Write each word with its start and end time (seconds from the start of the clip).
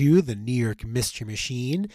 to 0.00 0.22
the 0.22 0.34
New 0.34 0.50
York 0.50 0.82
Mystery 0.82 1.26
Machine. 1.26 1.90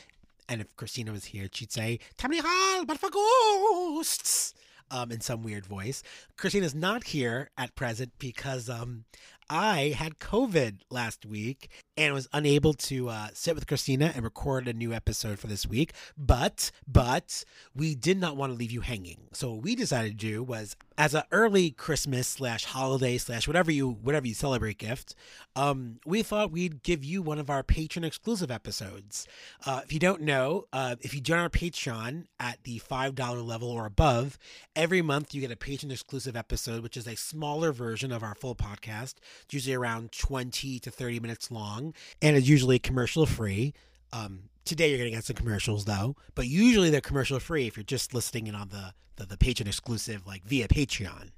And 0.48 0.62
if 0.62 0.76
Christina 0.76 1.12
was 1.12 1.26
here, 1.26 1.50
she'd 1.52 1.72
say, 1.72 1.98
Tammany 2.20 2.40
Hall, 2.46 2.86
but 2.86 3.00
for 3.00 3.10
ghosts, 3.10 4.54
um, 4.92 5.12
in 5.12 5.22
some 5.22 5.42
weird 5.42 5.66
voice. 5.66 6.04
Christina's 6.38 6.76
not 6.76 7.06
here 7.06 7.50
at 7.58 7.74
present 7.74 8.12
because 8.20 8.70
um, 8.70 9.06
I 9.50 9.94
had 9.98 10.20
COVID 10.20 10.80
last 10.90 11.26
week 11.26 11.70
and 11.98 12.14
was 12.14 12.28
unable 12.34 12.74
to 12.74 13.10
uh, 13.10 13.28
sit 13.34 13.56
with 13.56 13.68
Christina 13.68 14.12
and 14.16 14.24
record 14.24 14.68
a 14.68 14.74
new 14.74 14.92
episode 14.92 15.40
for 15.40 15.48
this 15.48 15.66
week. 15.68 15.94
But, 16.18 16.72
but 16.88 17.44
we 17.76 17.96
did 17.96 18.20
not 18.20 18.36
want 18.36 18.52
to 18.52 18.58
leave 18.58 18.72
you 18.72 18.82
hanging. 18.82 19.28
So 19.34 19.54
what 19.54 19.64
we 19.64 19.76
decided 19.76 20.12
to 20.20 20.28
do 20.28 20.44
was, 20.44 20.76
as 20.98 21.14
an 21.14 21.24
early 21.32 21.72
Christmas 21.72 22.28
slash 22.28 22.66
holiday 22.66 23.18
slash 23.18 23.48
whatever 23.48 23.70
you 23.70 23.90
whatever 23.90 24.28
you 24.28 24.34
celebrate 24.34 24.78
gift, 24.78 25.14
um, 25.56 26.00
we 26.06 26.24
thought 26.24 26.52
we'd 26.52 26.84
give 26.84 27.04
you 27.04 27.22
one 27.22 27.38
of 27.38 27.50
our 27.50 27.64
patron 27.64 28.06
exclusive 28.06 28.50
episodes. 28.50 29.28
Uh, 29.66 29.82
if 29.84 29.92
you 29.92 30.00
don't 30.00 30.22
know, 30.22 30.66
uh, 30.72 30.96
if 31.02 31.14
you 31.14 31.22
join 31.22 31.40
our 31.40 31.50
Patreon 31.50 32.26
at 32.40 32.64
the 32.64 32.78
five 32.80 33.14
dollar 33.14 33.42
level 33.42 33.70
or 33.70 33.86
above, 33.86 34.38
every 34.76 35.02
month 35.02 35.34
you 35.34 35.42
get 35.42 35.52
a 35.52 35.58
patron 35.58 35.92
exclusive 35.92 36.36
episode, 36.36 36.82
which 36.82 36.98
is 36.98 37.08
a 37.08 37.16
smaller 37.16 37.72
version 37.72 38.12
of 38.12 38.24
our 38.24 38.36
full 38.36 38.56
podcast. 38.56 39.16
It's 39.44 39.54
usually 39.54 39.76
around 39.76 40.12
twenty 40.12 40.80
to 40.80 40.92
thirty 40.92 41.20
minutes 41.20 41.52
long, 41.52 41.94
and 42.22 42.36
it's 42.36 42.48
usually 42.48 42.80
commercial 42.80 43.26
free. 43.26 43.74
Um, 44.14 44.50
today 44.64 44.90
you're 44.90 44.98
going 44.98 45.10
to 45.12 45.16
get 45.16 45.26
some 45.26 45.36
commercials 45.36 45.86
though, 45.86 46.16
but 46.36 46.48
usually 46.48 46.90
they're 46.90 47.02
commercial 47.02 47.40
free 47.40 47.68
if 47.68 47.78
you're 47.78 47.84
just 47.84 48.14
listening 48.14 48.48
in 48.48 48.56
on 48.56 48.70
the 48.70 48.94
the, 49.18 49.26
the 49.26 49.38
patron 49.38 49.68
exclusive 49.68 50.26
like 50.28 50.44
via 50.44 50.68
Patreon 50.68 51.30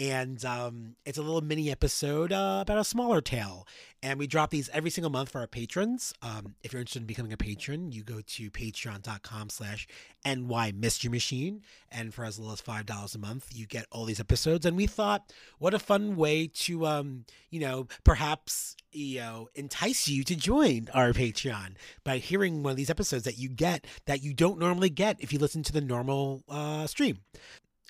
and 0.00 0.42
um, 0.46 0.96
it's 1.04 1.18
a 1.18 1.22
little 1.22 1.42
mini 1.42 1.70
episode 1.70 2.32
uh, 2.32 2.60
about 2.62 2.78
a 2.78 2.84
smaller 2.84 3.20
tale. 3.20 3.68
And 4.02 4.18
we 4.18 4.26
drop 4.26 4.48
these 4.48 4.70
every 4.72 4.88
single 4.88 5.10
month 5.10 5.28
for 5.28 5.42
our 5.42 5.46
patrons. 5.46 6.14
Um, 6.22 6.54
if 6.64 6.72
you're 6.72 6.80
interested 6.80 7.02
in 7.02 7.06
becoming 7.06 7.34
a 7.34 7.36
patron, 7.36 7.92
you 7.92 8.02
go 8.02 8.22
to 8.26 8.50
patreon.com 8.50 9.50
slash 9.50 9.86
NY 10.24 10.72
Mystery 10.74 11.10
Machine. 11.10 11.60
And 11.92 12.14
for 12.14 12.24
as 12.24 12.38
little 12.38 12.54
as 12.54 12.62
$5 12.62 13.14
a 13.14 13.18
month, 13.18 13.50
you 13.52 13.66
get 13.66 13.84
all 13.92 14.06
these 14.06 14.20
episodes. 14.20 14.64
And 14.64 14.74
we 14.74 14.86
thought, 14.86 15.30
what 15.58 15.74
a 15.74 15.78
fun 15.78 16.16
way 16.16 16.46
to, 16.46 16.86
um, 16.86 17.26
you 17.50 17.60
know, 17.60 17.86
perhaps, 18.02 18.76
you 18.92 19.20
know, 19.20 19.50
entice 19.54 20.08
you 20.08 20.24
to 20.24 20.34
join 20.34 20.88
our 20.94 21.12
Patreon 21.12 21.74
by 22.04 22.16
hearing 22.16 22.62
one 22.62 22.70
of 22.70 22.78
these 22.78 22.88
episodes 22.88 23.24
that 23.24 23.36
you 23.36 23.50
get 23.50 23.86
that 24.06 24.22
you 24.22 24.32
don't 24.32 24.58
normally 24.58 24.88
get 24.88 25.20
if 25.20 25.30
you 25.30 25.38
listen 25.38 25.62
to 25.64 25.74
the 25.74 25.82
normal 25.82 26.42
uh, 26.48 26.86
stream. 26.86 27.18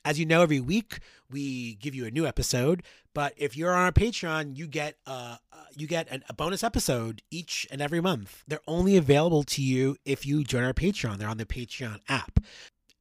As 0.05 0.19
you 0.19 0.27
know, 0.27 0.43
every 0.43 0.61
week 0.61 0.99
we 1.31 1.75
give 1.77 1.95
you 1.95 2.07
a 2.07 2.11
new 2.11 2.27
episode. 2.27 2.83
But 3.15 3.35
if 3.37 3.57
you're 3.57 3.73
on 3.73 3.85
our 3.85 3.93
Patreon, 3.93 4.57
you 4.57 4.67
get 4.67 4.97
uh, 5.07 5.37
you 5.77 5.87
get 5.87 6.09
an, 6.11 6.23
a 6.29 6.35
bonus 6.35 6.63
episode 6.63 7.23
each 7.31 7.67
and 7.71 7.81
every 7.81 8.01
month. 8.01 8.45
They're 8.47 8.61
only 8.67 8.97
available 8.97 9.43
to 9.45 9.63
you 9.63 9.97
if 10.05 10.27
you 10.27 10.45
join 10.45 10.65
our 10.65 10.73
Patreon. 10.73 11.19
They're 11.19 11.29
on 11.29 11.39
the 11.39 11.47
Patreon 11.47 12.01
app. 12.09 12.41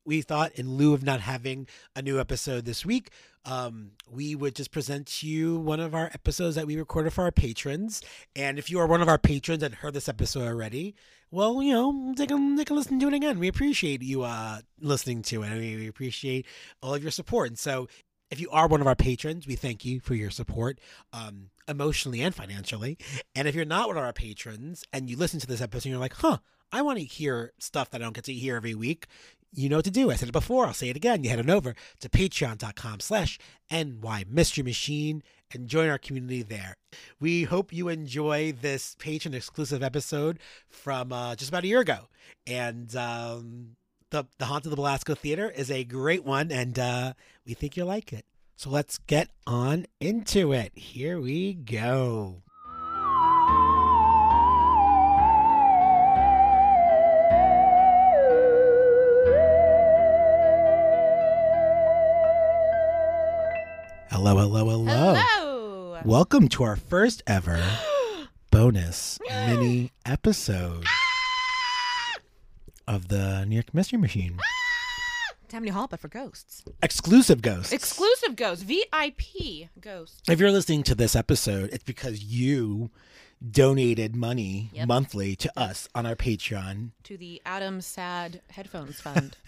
We 0.10 0.24
thought, 0.24 0.54
in 0.54 0.74
lieu 0.74 0.96
of 0.96 1.04
not 1.04 1.22
having 1.22 1.68
a 1.96 2.02
new 2.02 2.20
episode 2.20 2.66
this 2.66 2.84
week, 2.84 3.12
um, 3.46 3.92
we 4.10 4.34
would 4.34 4.56
just 4.56 4.72
present 4.72 5.22
you 5.22 5.60
one 5.60 5.80
of 5.80 5.94
our 5.94 6.10
episodes 6.12 6.56
that 6.56 6.66
we 6.66 6.78
recorded 6.78 7.14
for 7.14 7.26
our 7.26 7.32
patrons. 7.32 8.02
And 8.36 8.58
if 8.58 8.72
you 8.72 8.80
are 8.80 8.88
one 8.88 9.04
of 9.04 9.08
our 9.08 9.20
patrons 9.20 9.62
and 9.62 9.76
heard 9.76 9.94
this 9.94 10.10
episode 10.10 10.48
already, 10.48 10.96
well, 11.30 11.62
you 11.62 11.74
know, 11.74 12.16
they 12.18 12.26
can, 12.26 12.58
take 12.58 12.72
a 12.72 12.74
listen 12.74 13.00
to 13.00 13.08
it 13.08 13.14
again. 13.14 13.38
We 13.38 13.50
appreciate 13.50 14.02
you 14.02 14.24
uh, 14.24 14.62
listening 14.82 15.22
to 15.22 15.44
it. 15.44 15.50
I 15.50 15.60
mean, 15.60 15.78
we 15.78 15.88
appreciate 15.88 16.48
all 16.82 16.96
of 16.96 17.04
your 17.04 17.12
support. 17.12 17.50
And 17.50 17.60
so 17.60 17.88
if 18.32 18.40
you 18.40 18.50
are 18.50 18.68
one 18.68 18.82
of 18.82 18.88
our 18.88 18.96
patrons, 18.96 19.46
we 19.46 19.56
thank 19.56 19.86
you 19.86 20.00
for 20.00 20.16
your 20.16 20.32
support, 20.32 20.80
um, 21.14 21.52
emotionally 21.68 22.22
and 22.22 22.34
financially. 22.34 22.98
And 23.36 23.48
if 23.48 23.54
you're 23.54 23.64
not 23.64 23.90
one 23.90 23.98
of 23.98 24.04
our 24.04 24.12
patrons 24.12 24.84
and 24.92 25.08
you 25.08 25.18
listen 25.18 25.40
to 25.40 25.46
this 25.46 25.62
episode 25.62 25.86
and 25.86 25.92
you're 25.92 26.00
like, 26.00 26.16
huh, 26.16 26.40
I 26.72 26.82
want 26.82 27.00
to 27.00 27.06
hear 27.06 27.54
stuff 27.60 27.90
that 27.92 28.02
I 28.02 28.04
don't 28.04 28.14
get 28.14 28.26
to 28.26 28.34
hear 28.34 28.56
every 28.56 28.76
week, 28.76 29.08
you 29.54 29.70
know 29.70 29.78
what 29.78 29.86
to 29.86 29.92
do. 29.92 30.12
I 30.12 30.16
said 30.16 30.30
it 30.30 30.34
before, 30.34 30.66
I'll 30.66 30.74
say 30.74 30.90
it 30.90 30.96
again. 30.96 31.24
You 31.24 31.30
head 31.30 31.40
on 31.40 31.50
over 31.50 31.76
to 32.00 32.10
patreon.com 32.10 33.00
slash 33.00 33.40
NY 33.72 34.26
Mystery 34.30 34.64
Machine 34.64 35.24
and 35.54 35.68
join 35.68 35.90
our 35.90 35.98
community 35.98 36.44
there. 36.44 36.76
We 37.20 37.44
hope 37.44 37.74
you 37.74 37.90
enjoy 37.90 38.54
this 38.54 38.96
patron 39.00 39.34
exclusive 39.34 39.82
episode 39.82 40.40
from 40.70 41.12
uh, 41.12 41.36
just 41.36 41.50
about 41.50 41.64
a 41.64 41.68
year 41.68 41.80
ago. 41.80 42.08
And 42.46 42.96
um, 42.96 43.76
the 44.12 44.26
the 44.38 44.46
Haunt 44.46 44.66
of 44.66 44.70
the 44.70 44.76
Belasco 44.76 45.16
Theater 45.16 45.50
is 45.50 45.72
a 45.72 45.84
great 45.84 46.24
one, 46.24 46.52
and 46.52 46.78
uh, 46.78 47.14
we 47.46 47.54
think 47.54 47.76
you'll 47.76 47.88
like 47.88 48.14
it. 48.14 48.26
So 48.56 48.70
let's 48.70 48.98
get 48.98 49.30
on 49.48 49.86
into 50.00 50.52
it. 50.52 50.78
Here 50.78 51.20
we 51.20 51.54
go. 51.54 52.44
Hello, 64.22 64.36
hello, 64.36 64.66
hello. 64.66 65.16
Hello. 65.16 66.02
Welcome 66.04 66.50
to 66.50 66.64
our 66.64 66.76
first 66.76 67.24
ever 67.26 67.64
bonus 68.52 69.18
mini 69.30 69.94
episode 70.06 70.84
of 72.86 73.08
the 73.08 73.46
New 73.46 73.56
York 73.56 73.74
Mystery 73.74 73.98
Machine. 73.98 74.38
Tammany 75.48 75.72
Hall, 75.72 75.88
but 75.88 76.02
for 76.02 76.10
ghosts. 76.10 76.66
Exclusive 76.84 77.42
ghosts. 77.42 77.72
Exclusive 77.72 78.36
ghosts. 78.36 78.62
VIP 78.66 79.70
ghosts. 79.80 80.22
If 80.28 80.42
you're 80.42 80.52
listening 80.52 80.84
to 80.84 80.96
this 80.96 81.16
episode, 81.16 81.70
it's 81.72 81.86
because 81.86 82.22
you 82.22 82.92
donated 83.48 84.16
money 84.16 84.70
Yep. 84.74 84.88
monthly 84.88 85.36
to 85.38 85.52
us 85.60 85.88
on 85.96 86.06
our 86.06 86.16
Patreon. 86.16 86.92
To 87.04 87.18
the 87.18 87.42
Adam 87.46 87.82
Sad 87.82 88.42
Headphones 88.52 89.00
Fund. 89.02 89.38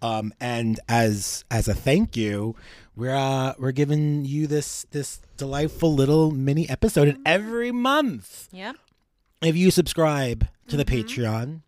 Um, 0.00 0.34
and 0.40 0.80
as 0.88 1.44
as 1.48 1.68
a 1.68 1.74
thank 1.74 2.16
you, 2.16 2.56
we're 2.96 3.14
uh, 3.14 3.54
we're 3.56 3.70
giving 3.70 4.24
you 4.24 4.48
this 4.48 4.84
this 4.90 5.20
delightful 5.36 5.94
little 5.94 6.32
mini 6.32 6.68
episode 6.68 7.06
and 7.06 7.18
every 7.24 7.70
month. 7.70 8.48
Yeah. 8.50 8.72
If 9.42 9.54
you 9.56 9.70
subscribe 9.70 10.48
to 10.66 10.76
the 10.76 10.84
Mm-hmm. 10.84 11.06
Patreon 11.06 11.60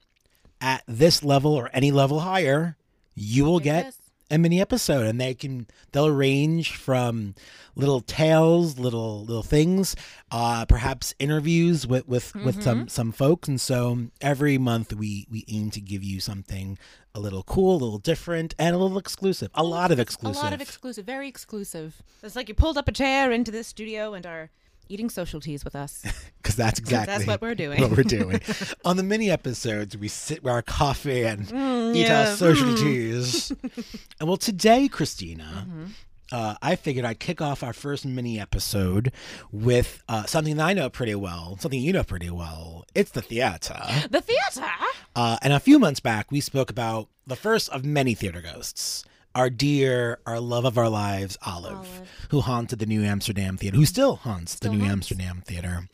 at 0.60 0.82
this 0.88 1.22
level 1.22 1.54
or 1.54 1.70
any 1.72 1.92
level 1.92 2.20
higher, 2.20 2.76
you 3.14 3.44
will 3.44 3.58
it 3.58 3.62
get 3.64 3.86
is. 3.86 3.96
A 4.30 4.38
mini 4.38 4.60
episode 4.60 5.06
and 5.06 5.20
they 5.20 5.34
can 5.34 5.66
they'll 5.92 6.10
range 6.10 6.76
from 6.76 7.34
little 7.76 8.00
tales 8.00 8.78
little 8.78 9.24
little 9.24 9.42
things 9.42 9.94
uh 10.30 10.64
perhaps 10.66 11.14
interviews 11.18 11.86
with 11.86 12.08
with 12.08 12.34
with 12.34 12.54
Mm-hmm. 12.56 12.60
some 12.62 12.88
some 12.88 13.12
folks 13.12 13.48
and 13.48 13.60
so 13.60 14.06
every 14.20 14.56
month 14.58 14.94
we 14.94 15.26
we 15.30 15.44
aim 15.48 15.70
to 15.72 15.80
give 15.80 16.02
you 16.02 16.20
something 16.20 16.78
a 17.14 17.20
little 17.20 17.42
cool 17.42 17.74
a 17.76 17.82
little 17.84 17.98
different 17.98 18.54
and 18.58 18.74
a 18.74 18.78
little 18.78 18.98
exclusive 18.98 19.50
a 19.54 19.62
lot 19.62 19.92
of 19.92 19.98
exclusive 20.00 20.40
A 20.40 20.44
lot 20.44 20.52
of 20.52 20.60
exclusive. 20.60 21.04
Very 21.04 21.28
exclusive. 21.28 22.02
It's 22.22 22.34
like 22.34 22.48
you 22.48 22.54
pulled 22.54 22.78
up 22.78 22.88
a 22.88 22.92
chair 22.92 23.30
into 23.30 23.50
this 23.50 23.66
studio 23.68 24.14
and 24.14 24.24
are 24.26 24.50
eating 24.88 25.08
social 25.10 25.40
teas 25.40 25.64
with 25.64 25.74
us. 25.76 26.02
because 26.42 26.56
that's 26.56 26.78
exactly 26.78 27.12
That's 27.14 27.26
what 27.26 27.40
we're 27.40 27.54
doing. 27.54 27.80
what 27.80 27.90
we're 27.92 28.02
doing 28.02 28.40
on 28.84 28.96
the 28.96 29.02
mini 29.02 29.30
episodes 29.30 29.96
we 29.96 30.08
sit 30.08 30.42
with 30.44 30.52
our 30.52 30.62
coffee 30.62 31.22
and 31.24 31.46
Mm, 31.46 31.94
eat 31.96 32.06
yeah. 32.06 32.30
our 32.30 32.36
social 32.36 32.74
teas 32.76 33.50
and 34.20 34.28
well 34.28 34.36
today 34.36 34.88
christina 34.88 35.66
Mm-hmm. 35.68 35.84
uh, 36.32 36.54
I 36.62 36.76
figured 36.76 37.04
I'd 37.04 37.18
kick 37.20 37.40
off 37.40 37.62
our 37.62 37.72
first 37.72 38.04
mini 38.06 38.38
episode 38.40 39.12
with 39.52 40.02
uh, 40.08 40.24
something 40.24 40.56
that 40.56 40.66
I 40.66 40.72
know 40.72 40.88
pretty 40.90 41.14
well, 41.14 41.56
something 41.60 41.80
you 41.80 41.92
know 41.92 42.02
pretty 42.02 42.30
well. 42.30 42.84
It's 42.94 43.10
the 43.12 43.22
theater. 43.22 43.78
The 44.10 44.20
theater. 44.22 44.68
Uh, 45.14 45.36
and 45.42 45.52
a 45.52 45.60
few 45.60 45.78
months 45.78 46.00
back, 46.00 46.32
we 46.32 46.40
spoke 46.40 46.70
about 46.70 47.08
the 47.26 47.36
first 47.36 47.68
of 47.68 47.84
many 47.84 48.14
theater 48.14 48.40
ghosts. 48.42 49.04
Our 49.34 49.50
dear, 49.50 50.20
our 50.26 50.38
love 50.38 50.64
of 50.64 50.78
our 50.78 50.88
lives, 50.88 51.36
Olive, 51.44 51.72
Olive. 51.72 52.26
who 52.30 52.40
haunted 52.40 52.78
the 52.78 52.86
New 52.86 53.02
Amsterdam 53.02 53.56
Theater, 53.56 53.76
who 53.76 53.84
still 53.84 54.14
haunts 54.14 54.54
the 54.54 54.68
New 54.68 54.78
haunts. 54.78 54.92
Amsterdam 54.92 55.42
Theater. 55.44 55.88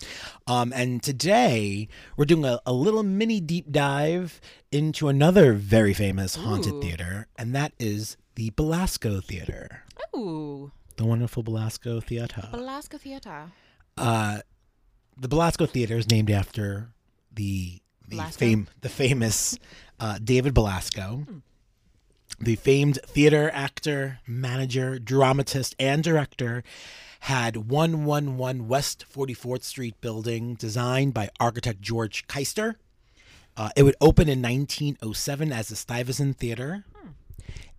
Um, 0.46 0.74
and 0.74 1.02
today, 1.02 1.88
we're 2.18 2.26
doing 2.26 2.44
a, 2.44 2.60
a 2.66 2.72
little 2.74 3.02
mini 3.02 3.40
deep 3.40 3.70
dive 3.72 4.42
into 4.70 5.08
another 5.08 5.54
very 5.54 5.94
famous 5.94 6.34
haunted 6.34 6.74
Ooh. 6.74 6.82
theater, 6.82 7.28
and 7.38 7.54
that 7.54 7.72
is 7.78 8.18
the 8.34 8.50
Belasco 8.50 9.20
Theater 9.22 9.84
Ooh. 10.14 10.70
the 10.96 11.06
wonderful 11.06 11.42
Belasco 11.42 11.98
Theater. 12.00 12.46
Alaska 12.52 12.98
Theater. 12.98 13.52
Uh, 13.96 14.40
the 15.16 15.28
Belasco 15.28 15.64
Theater 15.64 15.96
is 15.96 16.10
named 16.10 16.30
after 16.30 16.90
the 17.32 17.80
the 18.06 18.16
Belasco? 18.16 18.38
fame 18.38 18.68
the 18.82 18.88
famous 18.90 19.58
uh, 19.98 20.18
David 20.22 20.52
Belasco, 20.52 21.24
the 22.40 22.56
famed 22.56 22.98
theater 23.02 23.50
actor, 23.52 24.20
manager, 24.26 24.98
dramatist, 24.98 25.74
and 25.78 26.02
director. 26.02 26.62
Had 27.24 27.68
111 27.70 28.66
West 28.66 29.04
44th 29.12 29.62
Street 29.62 30.00
building 30.00 30.54
designed 30.54 31.12
by 31.12 31.28
architect 31.38 31.82
George 31.82 32.26
Keister. 32.26 32.76
Uh, 33.58 33.68
it 33.76 33.82
would 33.82 33.96
open 34.00 34.26
in 34.26 34.40
1907 34.40 35.52
as 35.52 35.68
the 35.68 35.76
Stuyvesant 35.76 36.38
Theater. 36.38 36.84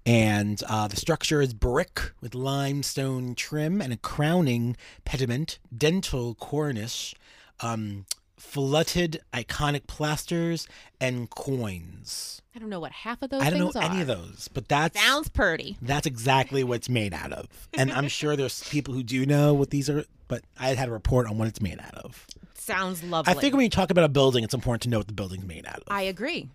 And 0.05 0.61
uh, 0.67 0.87
the 0.87 0.95
structure 0.95 1.41
is 1.41 1.53
brick 1.53 2.11
with 2.21 2.35
limestone 2.35 3.33
trim 3.33 3.81
and 3.81 3.93
a 3.93 3.97
crowning 3.97 4.75
pediment, 5.05 5.59
dentil 5.75 6.37
cornice, 6.37 7.13
um, 7.61 8.05
fluted 8.41 9.21
iconic 9.33 9.87
plasters, 9.87 10.67
and 10.99 11.29
quoins. 11.29 12.41
I 12.55 12.59
don't 12.59 12.69
know 12.69 12.79
what 12.79 12.91
half 12.91 13.21
of 13.21 13.29
those 13.29 13.41
are. 13.41 13.45
I 13.45 13.49
don't 13.49 13.59
know 13.59 13.71
things 13.71 13.85
any 13.85 13.99
are. 13.99 14.01
of 14.01 14.07
those, 14.07 14.49
but 14.53 14.67
that 14.69 14.95
Sounds 14.95 15.29
pretty. 15.29 15.77
that's 15.81 16.05
exactly 16.07 16.63
what 16.63 16.75
it's 16.77 16.89
made 16.89 17.13
out 17.13 17.31
of. 17.31 17.47
And 17.73 17.91
I'm 17.91 18.07
sure 18.09 18.35
there's 18.35 18.67
people 18.67 18.93
who 18.93 19.03
do 19.03 19.25
know 19.25 19.53
what 19.53 19.69
these 19.69 19.89
are, 19.89 20.03
but 20.27 20.43
I 20.59 20.69
had 20.73 20.89
a 20.89 20.91
report 20.91 21.27
on 21.27 21.37
what 21.37 21.47
it's 21.47 21.61
made 21.61 21.79
out 21.79 21.95
of. 21.95 22.25
Sounds 22.55 23.03
lovely. 23.03 23.31
I 23.31 23.35
think 23.35 23.53
when 23.53 23.63
you 23.63 23.69
talk 23.69 23.89
about 23.91 24.03
a 24.03 24.09
building, 24.09 24.43
it's 24.43 24.53
important 24.53 24.81
to 24.83 24.89
know 24.89 24.97
what 24.97 25.07
the 25.07 25.13
building's 25.13 25.45
made 25.45 25.65
out 25.65 25.77
of. 25.77 25.83
I 25.87 26.01
agree. 26.01 26.49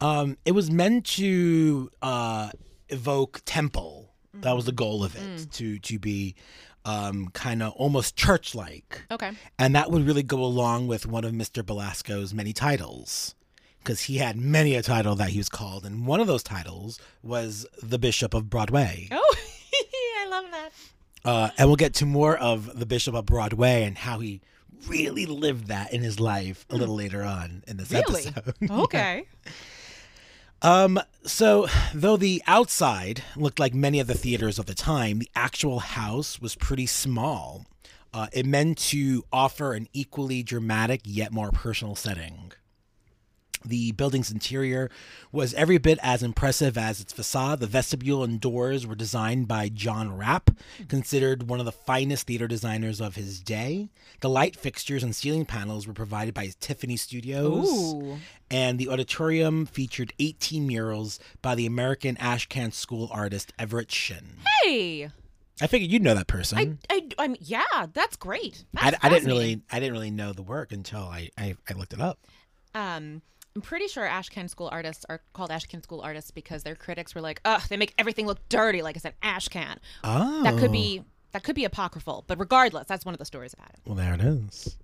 Um, 0.00 0.36
it 0.44 0.52
was 0.52 0.70
meant 0.70 1.06
to 1.06 1.90
uh, 2.02 2.50
evoke 2.88 3.40
temple. 3.44 4.10
That 4.34 4.54
was 4.54 4.66
the 4.66 4.72
goal 4.72 5.02
of 5.02 5.16
it 5.16 5.50
to 5.52 5.78
to 5.80 5.98
be 5.98 6.36
um, 6.88 7.28
kind 7.34 7.62
of 7.62 7.72
almost 7.72 8.16
church 8.16 8.54
like, 8.54 9.02
Okay. 9.10 9.30
and 9.58 9.74
that 9.74 9.90
would 9.90 10.06
really 10.06 10.22
go 10.22 10.42
along 10.42 10.86
with 10.88 11.06
one 11.06 11.24
of 11.24 11.32
Mr. 11.32 11.64
Belasco's 11.64 12.32
many 12.32 12.52
titles. 12.52 13.34
Because 13.78 14.02
he 14.02 14.18
had 14.18 14.36
many 14.36 14.74
a 14.74 14.82
title 14.82 15.14
that 15.14 15.30
he 15.30 15.38
was 15.38 15.48
called, 15.48 15.86
and 15.86 16.06
one 16.06 16.20
of 16.20 16.26
those 16.26 16.42
titles 16.42 16.98
was 17.22 17.64
the 17.82 17.98
Bishop 17.98 18.34
of 18.34 18.50
Broadway. 18.50 19.08
Oh, 19.10 19.34
I 20.20 20.28
love 20.28 20.44
that. 20.50 20.70
Uh, 21.24 21.50
and 21.56 21.68
we'll 21.68 21.76
get 21.76 21.94
to 21.94 22.06
more 22.06 22.36
of 22.36 22.78
the 22.78 22.84
Bishop 22.86 23.14
of 23.14 23.24
Broadway 23.26 23.84
and 23.84 23.96
how 23.96 24.18
he 24.18 24.40
really 24.86 25.26
lived 25.26 25.68
that 25.68 25.92
in 25.92 26.02
his 26.02 26.20
life 26.20 26.66
a 26.70 26.76
little 26.76 26.94
later 26.96 27.22
on 27.22 27.64
in 27.66 27.76
this 27.78 27.90
Really? 27.90 28.26
episode. 28.26 28.54
Okay. 28.70 29.26
Um, 30.60 31.00
so 31.24 31.68
though 31.94 32.16
the 32.16 32.42
outside 32.46 33.22
looked 33.36 33.58
like 33.58 33.74
many 33.74 34.00
of 34.00 34.06
the 34.06 34.14
theaters 34.14 34.58
of 34.58 34.66
the 34.66 34.74
time, 34.74 35.20
the 35.20 35.30
actual 35.36 35.80
house 35.80 36.40
was 36.40 36.56
pretty 36.56 36.86
small. 36.86 37.66
Uh, 38.12 38.26
it 38.32 38.46
meant 38.46 38.78
to 38.78 39.22
offer 39.32 39.74
an 39.74 39.86
equally 39.92 40.42
dramatic 40.42 41.02
yet 41.04 41.32
more 41.32 41.52
personal 41.52 41.94
setting. 41.94 42.52
The 43.64 43.92
building's 43.92 44.30
interior 44.30 44.90
was 45.32 45.54
every 45.54 45.78
bit 45.78 45.98
as 46.02 46.22
impressive 46.22 46.78
as 46.78 47.00
its 47.00 47.12
facade. 47.12 47.60
The 47.60 47.66
vestibule 47.66 48.24
and 48.24 48.40
doors 48.40 48.86
were 48.86 48.94
designed 48.94 49.48
by 49.48 49.68
John 49.68 50.16
Rapp, 50.16 50.50
considered 50.88 51.48
one 51.48 51.60
of 51.60 51.66
the 51.66 51.72
finest 51.72 52.26
theater 52.26 52.48
designers 52.48 53.00
of 53.00 53.14
his 53.16 53.40
day. 53.40 53.88
The 54.20 54.28
light 54.28 54.56
fixtures 54.56 55.02
and 55.02 55.14
ceiling 55.14 55.44
panels 55.44 55.86
were 55.86 55.92
provided 55.92 56.34
by 56.34 56.50
Tiffany 56.60 56.96
Studios. 56.96 57.68
Ooh. 57.68 58.18
And 58.50 58.78
the 58.78 58.88
auditorium 58.88 59.66
featured 59.66 60.12
18 60.18 60.66
murals 60.66 61.20
by 61.42 61.54
the 61.54 61.66
American 61.66 62.16
Ashcan 62.16 62.72
School 62.72 63.08
artist 63.12 63.52
Everett 63.58 63.92
Shinn. 63.92 64.36
Hey. 64.62 65.10
I 65.60 65.66
figured 65.66 65.90
you'd 65.90 66.02
know 66.02 66.14
that 66.14 66.28
person. 66.28 66.78
I, 66.88 66.94
I, 66.94 67.08
I 67.18 67.28
mean, 67.28 67.38
yeah, 67.40 67.86
that's 67.92 68.16
great. 68.16 68.64
I, 68.76 68.90
That's 68.92 69.04
I 69.04 69.08
didn't 69.08 69.26
really, 69.26 69.62
I 69.70 69.80
didn't 69.80 69.92
really 69.92 70.10
know 70.10 70.32
the 70.32 70.42
work 70.42 70.72
until 70.72 71.00
I, 71.00 71.30
I, 71.36 71.56
I 71.68 71.74
looked 71.74 71.92
it 71.92 72.00
up. 72.00 72.18
Um, 72.74 73.22
I'm 73.56 73.62
pretty 73.62 73.88
sure 73.88 74.06
Ashcan 74.06 74.48
School 74.48 74.68
artists 74.70 75.04
are 75.08 75.20
called 75.32 75.50
Ashcan 75.50 75.82
School 75.82 76.00
artists 76.00 76.30
because 76.30 76.62
their 76.62 76.76
critics 76.76 77.14
were 77.14 77.20
like, 77.20 77.40
"Ugh, 77.44 77.62
they 77.68 77.76
make 77.76 77.94
everything 77.98 78.26
look 78.26 78.46
dirty, 78.48 78.82
like 78.82 78.96
it's 78.96 79.04
an 79.04 79.14
Ashcan." 79.22 79.78
Oh, 80.04 80.42
That 80.44 80.58
could 80.58 80.70
be 80.72 81.02
that 81.32 81.42
could 81.42 81.56
be 81.56 81.64
apocryphal, 81.64 82.24
but 82.26 82.38
regardless, 82.38 82.86
that's 82.86 83.04
one 83.04 83.14
of 83.14 83.18
the 83.18 83.24
stories 83.24 83.52
about 83.52 83.70
it. 83.70 83.80
Well, 83.84 83.96
there 83.96 84.14
it 84.14 84.20
is. 84.20 84.76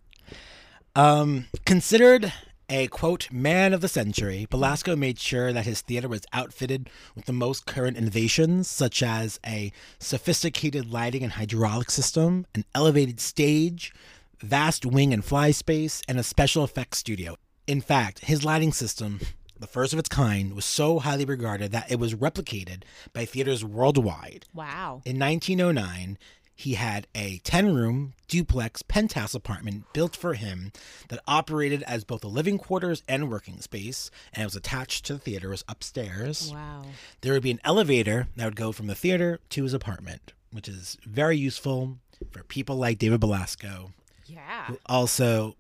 Um, 0.97 1.47
considered 1.65 2.33
a 2.69 2.87
quote 2.89 3.31
man 3.31 3.73
of 3.75 3.81
the 3.81 3.89
century, 3.89 4.47
Belasco 4.51 4.97
made 4.97 5.19
sure 5.19 5.53
that 5.53 5.67
his 5.67 5.81
theater 5.81 6.09
was 6.09 6.23
outfitted 6.33 6.89
with 7.15 7.27
the 7.27 7.33
most 7.33 7.67
current 7.67 7.97
innovations, 7.97 8.69
such 8.69 9.03
as 9.03 9.39
a 9.47 9.73
sophisticated 9.99 10.91
lighting 10.91 11.23
and 11.23 11.33
hydraulic 11.33 11.91
system, 11.91 12.47
an 12.55 12.65
elevated 12.75 13.21
stage, 13.21 13.93
vast 14.41 14.87
wing 14.87 15.13
and 15.13 15.25
fly 15.25 15.51
space, 15.51 16.03
and 16.09 16.19
a 16.19 16.23
special 16.23 16.65
effects 16.65 16.99
studio. 16.99 17.37
In 17.67 17.81
fact, 17.81 18.21
his 18.25 18.45
lighting 18.45 18.73
system, 18.73 19.21
the 19.59 19.67
first 19.67 19.93
of 19.93 19.99
its 19.99 20.09
kind, 20.09 20.55
was 20.55 20.65
so 20.65 20.99
highly 20.99 21.25
regarded 21.25 21.73
that 21.73 21.91
it 21.91 21.99
was 21.99 22.15
replicated 22.15 22.83
by 23.13 23.25
theaters 23.25 23.65
worldwide. 23.65 24.45
Wow. 24.53 25.01
In 25.05 25.19
1909, 25.19 26.19
he 26.57 26.75
had 26.75 27.07
a 27.15 27.39
10 27.39 27.75
room 27.75 28.13
duplex 28.29 28.83
penthouse 28.83 29.35
apartment 29.35 29.85
built 29.93 30.15
for 30.15 30.35
him 30.35 30.71
that 31.09 31.21
operated 31.27 31.83
as 31.85 32.05
both 32.05 32.23
a 32.23 32.29
living 32.29 32.59
quarters 32.59 33.03
and 33.09 33.31
working 33.31 33.61
space, 33.61 34.11
and 34.33 34.43
it 34.43 34.47
was 34.47 34.55
attached 34.57 35.05
to 35.07 35.15
the 35.15 35.19
theater, 35.19 35.49
it 35.49 35.51
was 35.53 35.65
upstairs. 35.69 36.53
Wow. 36.53 36.83
There 37.23 37.33
would 37.33 37.43
be 37.43 37.51
an 37.51 37.61
elevator 37.65 38.29
that 38.37 38.45
would 38.45 38.57
go 38.57 38.71
from 38.73 38.87
the 38.87 38.95
theater 38.95 39.41
to 39.51 39.63
his 39.65 39.75
apartment, 39.75 40.33
which 40.53 40.69
is 40.69 40.97
very 41.05 41.37
useful 41.37 41.99
for 42.31 42.45
people 42.45 42.77
like 42.77 42.99
David 42.99 43.21
Belasco, 43.21 43.93
Yeah. 44.27 44.67
who 44.67 44.79
also 44.87 45.57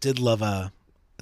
did 0.00 0.18
love 0.18 0.42
a 0.42 0.72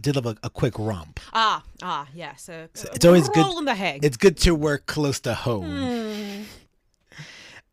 did 0.05 0.15
love 0.17 0.27
a, 0.27 0.37
a 0.43 0.51
quick 0.51 0.79
romp. 0.79 1.19
Ah, 1.33 1.63
ah, 1.83 2.07
yes. 2.15 2.49
Uh, 2.49 2.69
it's 2.73 3.05
always 3.05 3.29
good- 3.29 3.59
in 3.59 3.65
the. 3.65 3.99
It's 4.03 4.17
good 4.17 4.37
to 4.39 4.55
work 4.55 4.87
close 4.87 5.19
to 5.21 5.35
home. 5.35 5.65
Hmm. 5.71 6.43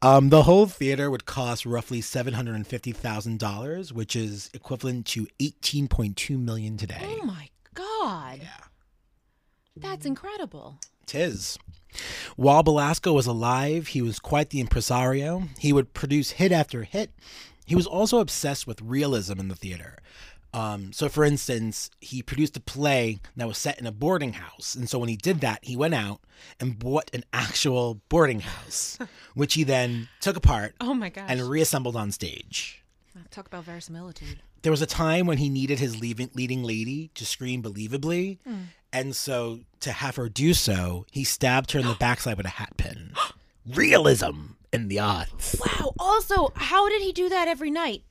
Um, 0.04 0.30
the 0.30 0.44
whole 0.44 0.66
theater 0.66 1.12
would 1.12 1.26
cost 1.26 1.64
roughly 1.66 2.02
seven 2.02 2.34
hundred 2.34 2.56
and 2.56 2.66
fifty 2.66 2.92
thousand 2.92 3.38
dollars, 3.40 3.94
which 3.94 4.16
is 4.16 4.50
equivalent 4.54 5.06
to 5.08 5.28
eighteen 5.40 5.88
point 5.88 6.18
two 6.18 6.40
million 6.40 6.76
today. 6.78 7.18
Oh 7.22 7.26
my 7.26 7.50
god. 7.76 8.40
Yeah, 8.42 8.66
That's 9.78 10.06
incredible. 10.08 10.80
tis. 11.06 11.60
While 12.36 12.64
Belasco 12.64 13.14
was 13.14 13.28
alive, 13.28 13.88
he 13.88 14.02
was 14.02 14.18
quite 14.18 14.50
the 14.50 14.60
impresario. 14.62 15.44
He 15.60 15.72
would 15.74 15.94
produce 15.94 16.32
hit 16.32 16.52
after 16.52 16.84
hit. 16.84 17.12
He 17.66 17.76
was 17.76 17.86
also 17.86 18.20
obsessed 18.20 18.66
with 18.66 18.82
realism 18.82 19.40
in 19.40 19.50
the 19.50 19.56
theater. 19.56 19.98
Um, 20.54 20.92
so, 20.92 21.08
for 21.08 21.24
instance, 21.24 21.90
he 22.00 22.22
produced 22.22 22.58
a 22.58 22.60
play 22.60 23.20
that 23.38 23.48
was 23.48 23.58
set 23.58 23.80
in 23.80 23.86
a 23.88 23.92
boarding 23.92 24.34
house. 24.34 24.76
And 24.76 24.90
so, 24.90 25.00
when 25.00 25.08
he 25.10 25.16
did 25.16 25.40
that, 25.42 25.60
he 25.64 25.76
went 25.78 25.94
out 25.94 26.20
and 26.60 26.78
bought 26.78 27.10
an 27.14 27.24
actual 27.32 28.02
boarding 28.10 28.42
house, 28.42 28.98
which 29.34 29.54
he 29.54 29.64
then 29.64 30.10
took 30.20 30.36
apart 30.36 30.76
Oh 30.82 30.94
my 30.94 31.10
gosh. 31.10 31.26
and 31.30 31.42
reassembled 31.50 31.96
on 31.96 32.12
stage. 32.12 32.84
Talk 33.30 33.48
about 33.48 33.64
verisimilitude. 33.64 34.42
There 34.62 34.72
was 34.72 34.82
a 34.82 34.86
time 34.86 35.26
when 35.26 35.38
he 35.38 35.50
needed 35.50 35.80
his 35.80 36.00
leading 36.00 36.64
lady 36.64 37.10
to 37.16 37.26
scream 37.26 37.64
believably, 37.64 38.38
and 38.94 39.16
so 39.16 39.62
to 39.80 39.92
have 39.92 40.18
her 40.18 40.28
do 40.30 40.54
so, 40.54 41.06
he 41.12 41.24
stabbed 41.24 41.72
her 41.72 41.80
in 41.80 41.88
the 41.88 41.96
backside 42.00 42.38
with 42.38 42.46
a 42.46 42.50
hat 42.50 42.74
pin. 42.78 43.14
Realism 43.66 44.32
in 44.74 44.88
the 44.88 45.00
odds. 45.00 45.56
Wow. 45.60 45.94
Also, 46.00 46.52
how 46.56 46.90
did 46.90 47.02
he 47.02 47.12
do 47.12 47.30
that 47.30 47.48
every 47.48 47.72
night? 47.72 48.04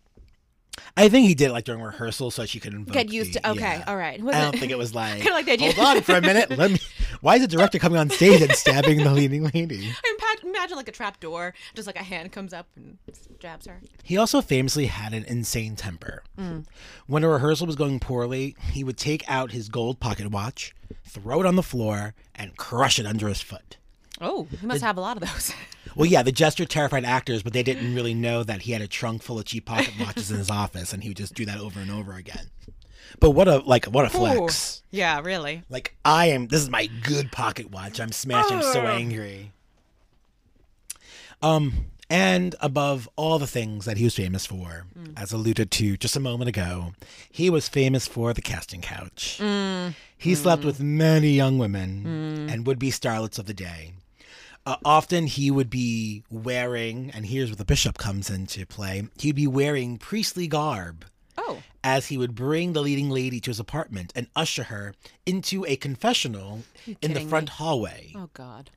I 0.97 1.09
think 1.09 1.27
he 1.29 1.35
did 1.35 1.49
it 1.49 1.53
like 1.53 1.65
during 1.65 1.83
rehearsal 1.83 2.31
so 2.31 2.45
she 2.47 2.61
could 2.61 2.73
invoke 2.75 2.95
Get 2.95 3.11
used 3.13 3.35
the- 3.35 3.41
to. 3.41 3.51
Okay. 3.51 3.61
yeah. 3.79 3.85
All 3.87 3.97
right. 3.97 4.21
I 4.21 4.41
don't 4.41 4.59
think 4.59 4.71
it 4.73 4.79
was 4.79 4.95
like. 5.03 5.17
Kinda 5.19 5.33
like 5.33 5.47
the 5.47 5.53
idea- 5.53 5.73
Hold 5.73 5.97
on 5.97 6.03
for 6.03 6.17
a 6.17 6.21
minute. 6.21 6.51
Let 6.57 6.71
me. 6.73 6.79
Why 7.21 7.37
is 7.37 7.43
the 7.43 7.49
director 7.49 7.79
coming 7.79 7.99
on 7.99 8.09
stage 8.11 8.41
and 8.43 8.53
stabbing 8.53 8.99
the 9.05 9.13
leading 9.13 9.45
lady? 9.45 9.91
I 10.05 10.37
imagine, 10.43 10.77
like 10.77 10.89
a 10.89 10.93
trap 10.93 11.21
door, 11.21 11.55
just 11.75 11.87
like 11.87 11.97
a 11.97 12.03
hand 12.03 12.33
comes 12.33 12.53
up 12.55 12.67
and 12.77 12.97
jabs 13.39 13.67
her. 13.67 13.81
He 14.03 14.17
also 14.17 14.41
famously 14.41 14.87
had 14.87 15.13
an 15.13 15.25
insane 15.25 15.77
temper. 15.77 16.23
Mm. 16.39 16.65
When 17.07 17.25
a 17.25 17.29
rehearsal 17.29 17.67
was 17.67 17.77
going 17.77 18.01
poorly, 18.01 18.57
he 18.73 18.83
would 18.85 18.97
take 18.97 19.29
out 19.29 19.53
his 19.53 19.69
gold 19.69 20.01
pocket 20.01 20.31
watch, 20.31 20.75
throw 21.05 21.41
it 21.41 21.47
on 21.47 21.57
the 21.57 21.63
floor, 21.63 22.15
and 22.35 22.57
crush 22.57 22.99
it 22.99 23.07
under 23.07 23.29
his 23.29 23.41
foot. 23.43 23.77
Oh, 24.21 24.47
he 24.61 24.67
must 24.67 24.83
have 24.83 24.97
a 24.97 25.01
lot 25.01 25.17
of 25.21 25.29
those. 25.29 25.53
Well, 25.97 26.07
yeah, 26.07 26.23
the 26.23 26.33
gesture 26.33 26.65
terrified 26.65 27.05
actors, 27.05 27.43
but 27.43 27.53
they 27.53 27.63
didn't 27.63 27.95
really 27.95 28.15
know 28.15 28.43
that 28.43 28.63
he 28.63 28.73
had 28.73 28.83
a 28.83 28.89
trunk 28.89 29.23
full 29.23 29.39
of 29.39 29.45
cheap 29.45 29.67
pocket 29.67 29.95
watches 29.99 30.31
in 30.31 30.39
his 30.39 30.51
office, 30.51 30.93
and 30.93 31.03
he 31.03 31.11
would 31.11 31.17
just 31.17 31.35
do 31.35 31.45
that 31.47 31.59
over 31.59 31.81
and 31.81 31.91
over 31.91 32.15
again. 32.15 32.51
But 33.19 33.31
what 33.31 33.49
a 33.49 33.59
like 33.59 33.87
what 33.87 34.05
a 34.05 34.11
flex! 34.11 34.83
Yeah, 34.91 35.21
really. 35.21 35.65
Like 35.69 35.97
I 36.05 36.27
am. 36.27 36.47
This 36.47 36.63
is 36.63 36.71
my 36.71 36.87
good 36.87 37.33
pocket 37.33 37.71
watch. 37.71 38.01
I'm 38.01 38.13
smashing. 38.13 38.59
I'm 38.59 38.63
so 38.63 38.83
oh. 38.83 38.87
angry. 38.87 39.53
Um, 41.43 41.87
and 42.11 42.55
above 42.61 43.09
all 43.17 43.39
the 43.39 43.47
things 43.47 43.85
that 43.85 43.97
he 43.97 44.05
was 44.05 44.17
famous 44.17 44.45
for, 44.45 44.85
mm. 44.99 45.13
as 45.17 45.33
alluded 45.33 45.71
to 45.71 45.97
just 45.97 46.17
a 46.17 46.21
moment 46.21 46.49
ago, 46.49 46.93
he 47.31 47.49
was 47.49 47.69
famous 47.69 48.07
for 48.07 48.35
the 48.35 48.43
casting 48.43 48.81
couch. 48.81 49.39
Mm. 49.41 49.95
He 50.19 50.35
slept 50.35 50.63
mm. 50.63 50.67
with 50.67 50.81
many 50.81 51.31
young 51.31 51.57
women 51.57 52.49
and 52.51 52.67
would 52.67 52.79
be 52.79 52.91
starlets 52.91 53.39
of 53.39 53.47
the 53.47 53.55
day. 53.55 53.93
Uh, 54.71 54.77
often 54.85 55.27
he 55.27 55.51
would 55.51 55.69
be 55.69 56.23
wearing, 56.31 57.11
and 57.13 57.27
here's 57.27 57.49
where 57.49 57.57
the 57.57 57.65
bishop 57.65 57.99
comes 57.99 58.31
into 58.31 58.65
play. 58.67 59.03
He'd 59.19 59.35
be 59.35 59.49
wearing 59.49 59.99
priestly 59.99 60.47
garb 60.47 61.05
Oh, 61.37 61.63
as 61.83 62.07
he 62.07 62.17
would 62.17 62.35
bring 62.37 62.73
the 62.73 62.81
leading 62.83 63.11
lady 63.11 63.41
to 63.41 63.51
his 63.51 63.59
apartment 63.59 64.13
and 64.15 64.29
usher 64.37 64.65
her 64.65 64.95
into 65.27 65.65
a 65.67 65.75
confessional 65.77 66.63
in 67.03 67.15
the 67.15 67.21
front 67.21 67.49
me? 67.49 67.55
hallway. 67.57 68.13
oh 68.15 68.31
God. 68.33 68.71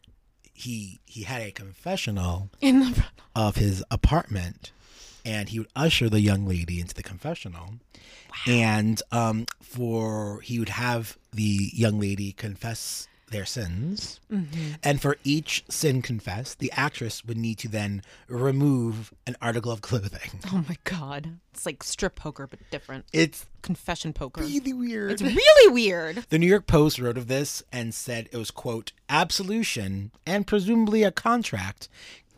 He 0.56 1.00
he 1.06 1.24
had 1.24 1.42
a 1.44 1.52
confessional 1.52 2.50
In 2.62 2.80
the 2.80 2.92
front. 2.92 3.12
of 3.36 3.56
his 3.58 3.84
apartment, 3.92 4.72
and 5.26 5.50
he 5.50 5.60
would 5.60 5.70
usher 5.76 6.10
the 6.10 6.22
young 6.22 6.48
lady 6.48 6.80
into 6.80 6.96
the 6.96 7.04
confessional. 7.04 7.76
And 8.48 9.00
um, 9.12 9.46
for 9.62 10.42
he 10.42 10.58
would 10.60 10.70
have 10.70 11.18
the 11.32 11.70
young 11.74 12.00
lady 12.00 12.32
confess 12.32 13.08
their 13.34 13.46
sins. 13.46 14.22
And 14.82 15.02
for 15.02 15.18
each 15.24 15.66
sin 15.70 16.02
confessed, 16.02 16.60
the 16.60 16.72
actress 16.72 17.26
would 17.26 17.38
need 17.38 17.58
to 17.60 17.68
then 17.68 18.02
remove 18.30 19.14
an 19.28 19.36
article 19.42 19.72
of 19.72 19.82
clothing. 19.82 20.40
Oh 20.54 20.64
my 20.70 20.78
god. 20.86 21.40
It's 21.52 21.66
like 21.66 21.84
strip 21.84 22.16
poker 22.16 22.48
but 22.48 22.60
different. 22.72 23.06
It's 23.12 23.46
Confession 23.62 24.14
poker. 24.14 24.42
really 24.42 24.74
weird. 24.74 25.12
It's 25.12 25.22
really 25.22 25.74
weird. 25.74 26.26
The 26.30 26.40
New 26.40 26.48
York 26.48 26.68
Post 26.68 27.00
wrote 27.00 27.18
of 27.18 27.28
this 27.28 27.64
and 27.72 27.94
said 27.94 28.30
it 28.32 28.38
was, 28.38 28.52
quote, 28.52 28.92
absolution 29.10 30.12
and 30.26 30.48
presumably 30.48 31.04
a 31.04 31.12
contract 31.12 31.90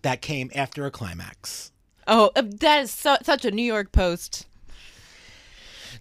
that 0.02 0.22
came 0.22 0.52
after 0.56 0.86
a 0.86 0.92
climax. 0.92 1.72
Oh, 2.08 2.32
uh, 2.36 2.44
that 2.46 2.84
is 2.84 2.92
so, 2.92 3.18
such 3.24 3.46
a 3.46 3.52
New 3.52 3.64
York 3.64 3.92
Post. 3.92 4.48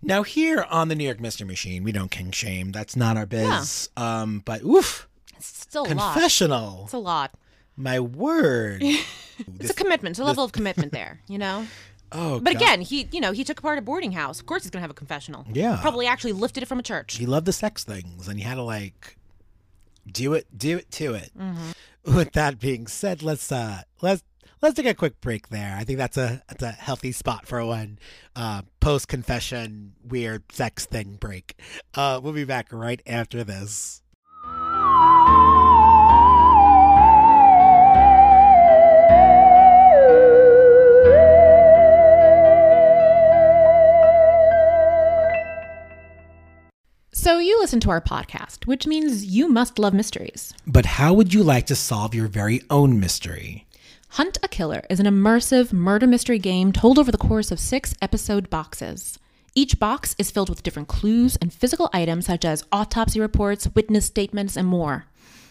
Now, 0.05 0.23
here 0.23 0.65
on 0.71 0.89
the 0.89 0.95
New 0.95 1.05
York 1.05 1.21
Mystery 1.21 1.47
Machine, 1.47 1.83
we 1.83 1.93
don't 1.93 2.11
king 2.11 2.31
shame. 2.31 2.73
That's 2.73 2.95
not 2.97 3.17
our 3.17 3.27
biz. 3.27 3.89
Um, 3.97 4.43
but 4.45 4.63
oof, 4.63 5.09
It's 5.37 5.47
still 5.47 5.83
a 5.85 5.93
lot. 5.95 6.13
confessional. 6.15 6.83
It's 6.85 6.93
a 6.93 6.99
lot. 6.99 7.33
My 7.77 8.01
word. 8.01 8.83
It's 9.59 9.71
a 9.71 9.75
commitment. 9.75 10.13
It's 10.13 10.21
a 10.21 10.25
level 10.25 10.45
of 10.45 10.53
commitment 10.53 10.93
there, 10.93 11.21
you 11.29 11.39
know? 11.39 11.67
Oh, 12.17 12.39
But 12.39 12.53
God. 12.53 12.63
again, 12.63 12.81
he, 12.83 13.09
you 13.11 13.21
know, 13.21 13.33
he 13.33 13.43
took 13.43 13.59
apart 13.59 13.77
a 13.77 13.83
boarding 13.83 14.13
house. 14.13 14.39
Of 14.39 14.47
course 14.47 14.63
he's 14.63 14.71
going 14.71 14.79
to 14.79 14.83
have 14.83 14.91
a 14.93 14.95
confessional. 14.95 15.45
Yeah. 15.53 15.79
Probably 15.83 16.07
actually 16.07 16.31
lifted 16.35 16.63
it 16.63 16.67
from 16.67 16.79
a 16.79 16.83
church. 16.85 17.17
he 17.17 17.27
loved 17.27 17.45
the 17.47 17.53
sex 17.53 17.83
things, 17.83 18.29
and 18.29 18.39
he 18.39 18.45
had 18.45 18.55
to 18.55 18.63
like 18.63 19.17
do 20.07 20.33
it, 20.35 20.47
do 20.57 20.79
it 20.79 20.89
to 20.93 21.15
it. 21.15 21.33
Mm-hmm. 21.37 21.71
With 22.17 22.31
that 22.35 22.61
being 22.61 22.87
said, 22.87 23.25
let's 23.25 23.51
uh 23.51 23.83
let's 24.01 24.23
let's 24.65 24.77
take 24.77 24.87
a 24.87 24.95
quick 24.95 25.21
break 25.21 25.51
there. 25.51 25.77
I 25.79 25.85
think 25.85 25.99
that's 25.99 26.17
a 26.17 26.43
that's 26.49 26.63
a 26.63 26.73
healthy 26.73 27.13
spot 27.13 27.47
for 27.47 27.65
one 27.65 27.99
uh, 28.35 28.63
post 28.81 29.09
confession 29.09 29.93
weird 30.03 30.51
sex 30.51 30.87
thing 30.87 31.19
break. 31.21 31.61
Uh, 31.95 32.19
we'll 32.23 32.33
be 32.33 32.45
back 32.45 32.73
right 32.73 33.03
after 33.07 33.45
this. 33.45 34.01
So 47.13 47.39
you 47.39 47.59
listen 47.59 47.81
to 47.81 47.91
our 47.91 48.01
podcast, 48.01 48.67
which 48.67 48.87
means 48.87 49.25
you 49.25 49.49
must 49.49 49.79
love 49.79 49.95
mysteries. 49.95 50.53
But 50.67 50.85
how 50.85 51.15
would 51.15 51.33
you 51.33 51.43
like 51.43 51.67
to 51.67 51.77
solve 51.77 52.15
your 52.15 52.29
very 52.29 52.63
own 52.71 52.99
mystery? 53.01 53.67
Hunt 54.11 54.39
a 54.43 54.49
Killer 54.49 54.83
is 54.89 55.01
an 55.01 55.07
immersive 55.07 55.73
murder 55.73 56.07
mystery 56.07 56.39
game 56.39 56.73
told 56.73 56.99
over 56.99 57.11
the 57.11 57.19
course 57.19 57.51
of 57.51 57.59
six 57.59 57.95
episode 58.01 58.49
boxes. 58.49 59.19
Each 59.57 59.79
box 59.79 60.15
is 60.19 60.31
filled 60.31 60.49
with 60.49 60.63
different 60.63 60.89
clues 60.89 61.37
and 61.37 61.53
physical 61.53 61.91
items 61.93 62.27
such 62.27 62.45
as 62.45 62.65
autopsy 62.73 63.21
reports, 63.21 63.69
witness 63.75 64.07
statements, 64.07 64.57
and 64.57 64.69
more. 64.69 65.07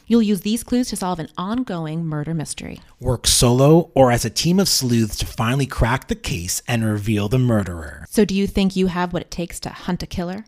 You'll 0.08 0.22
use 0.22 0.42
these 0.42 0.64
clues 0.64 0.90
to 0.90 0.98
solve 0.98 1.20
an 1.20 1.30
ongoing 1.38 2.06
murder 2.06 2.34
mystery. 2.34 2.82
Work 3.00 3.26
solo 3.28 3.92
or 3.96 4.12
as 4.12 4.26
a 4.26 4.30
team 4.30 4.60
of 4.60 4.68
sleuths 4.68 5.16
to 5.18 5.26
finally 5.26 5.66
crack 5.66 6.10
the 6.10 6.16
case 6.16 6.62
and 6.68 6.84
reveal 6.84 7.30
the 7.30 7.40
murderer. 7.40 8.06
So, 8.10 8.26
do 8.26 8.36
you 8.36 8.46
think 8.48 8.76
you 8.76 8.88
have 8.88 9.14
what 9.14 9.22
it 9.22 9.32
takes 9.32 9.62
to 9.62 9.70
hunt 9.70 10.04
a 10.04 10.08
killer? 10.08 10.44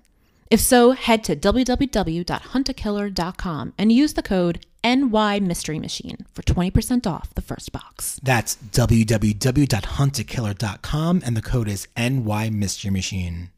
If 0.52 0.60
so, 0.60 0.92
head 0.92 1.24
to 1.24 1.36
www.huntakiller.com 1.36 3.74
and 3.78 3.92
use 3.92 4.14
the 4.14 4.22
code 4.22 4.64
NY 4.86 5.40
Mystery 5.40 5.80
Machine 5.80 6.28
for 6.32 6.44
20% 6.44 7.08
off 7.08 7.34
the 7.34 7.42
first 7.42 7.72
box. 7.72 8.20
That's 8.22 8.56
www.huntakiller.com 8.56 11.22
and 11.26 11.36
the 11.36 11.42
code 11.42 11.68
is 11.68 11.88
NY 11.98 12.52
Mystery 12.52 12.92
Machine. 12.92 13.50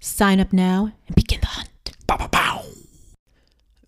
Sign 0.00 0.40
up 0.40 0.54
now 0.54 0.94
and 1.06 1.14
begin 1.14 1.40
the 1.40 1.48
hunt. 1.48 1.68
Bow, 2.06 2.16
bow, 2.16 2.28
bow. 2.28 2.64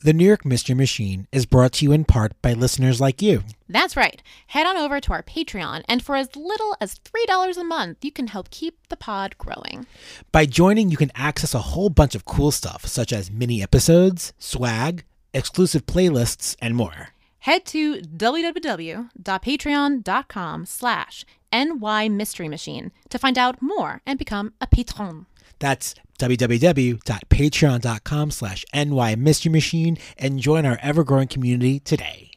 The 0.03 0.13
New 0.13 0.27
York 0.27 0.45
Mystery 0.45 0.75
Machine 0.75 1.27
is 1.33 1.47
brought 1.47 1.73
to 1.73 1.87
you 1.87 1.93
in 1.93 2.05
part 2.05 2.33
by 2.43 2.53
listeners 2.53 3.01
like 3.01 3.23
you. 3.23 3.45
That's 3.69 3.97
right. 3.97 4.23
Head 4.49 4.67
on 4.67 4.77
over 4.77 5.01
to 5.01 5.13
our 5.13 5.23
Patreon, 5.23 5.83
and 5.89 6.05
for 6.05 6.15
as 6.15 6.37
little 6.37 6.77
as 6.81 7.01
$3 7.01 7.57
a 7.57 7.65
month, 7.65 8.05
you 8.05 8.13
can 8.13 8.27
help 8.27 8.51
keep 8.51 8.87
the 8.89 8.97
pod 8.97 9.39
growing. 9.39 9.87
By 10.31 10.45
joining, 10.45 10.91
you 10.91 10.99
can 10.99 11.11
access 11.15 11.55
a 11.55 11.61
whole 11.61 11.89
bunch 11.89 12.15
of 12.15 12.27
cool 12.27 12.51
stuff, 12.51 12.85
such 12.87 13.11
as 13.13 13.31
mini 13.33 13.63
episodes, 13.63 14.35
swag, 14.39 15.05
exclusive 15.33 15.87
playlists, 15.87 16.57
and 16.61 16.77
more. 16.77 17.09
Head 17.41 17.65
to 17.67 18.01
www.patreon.com 18.01 20.67
slash 20.67 21.25
NY 21.53 22.09
Mystery 22.09 22.49
Machine 22.49 22.91
to 23.09 23.19
find 23.19 23.39
out 23.39 23.63
more 23.63 24.03
and 24.05 24.19
become 24.19 24.53
a 24.61 24.67
patron. 24.67 25.27
That's 25.59 25.95
www.patreon.com 26.19 28.31
slash 28.31 28.65
NY 28.75 29.15
Mystery 29.15 29.53
Machine 29.53 29.97
and 30.19 30.41
join 30.41 30.67
our 30.67 30.79
ever-growing 30.83 31.29
community 31.29 31.79
today. 31.81 32.33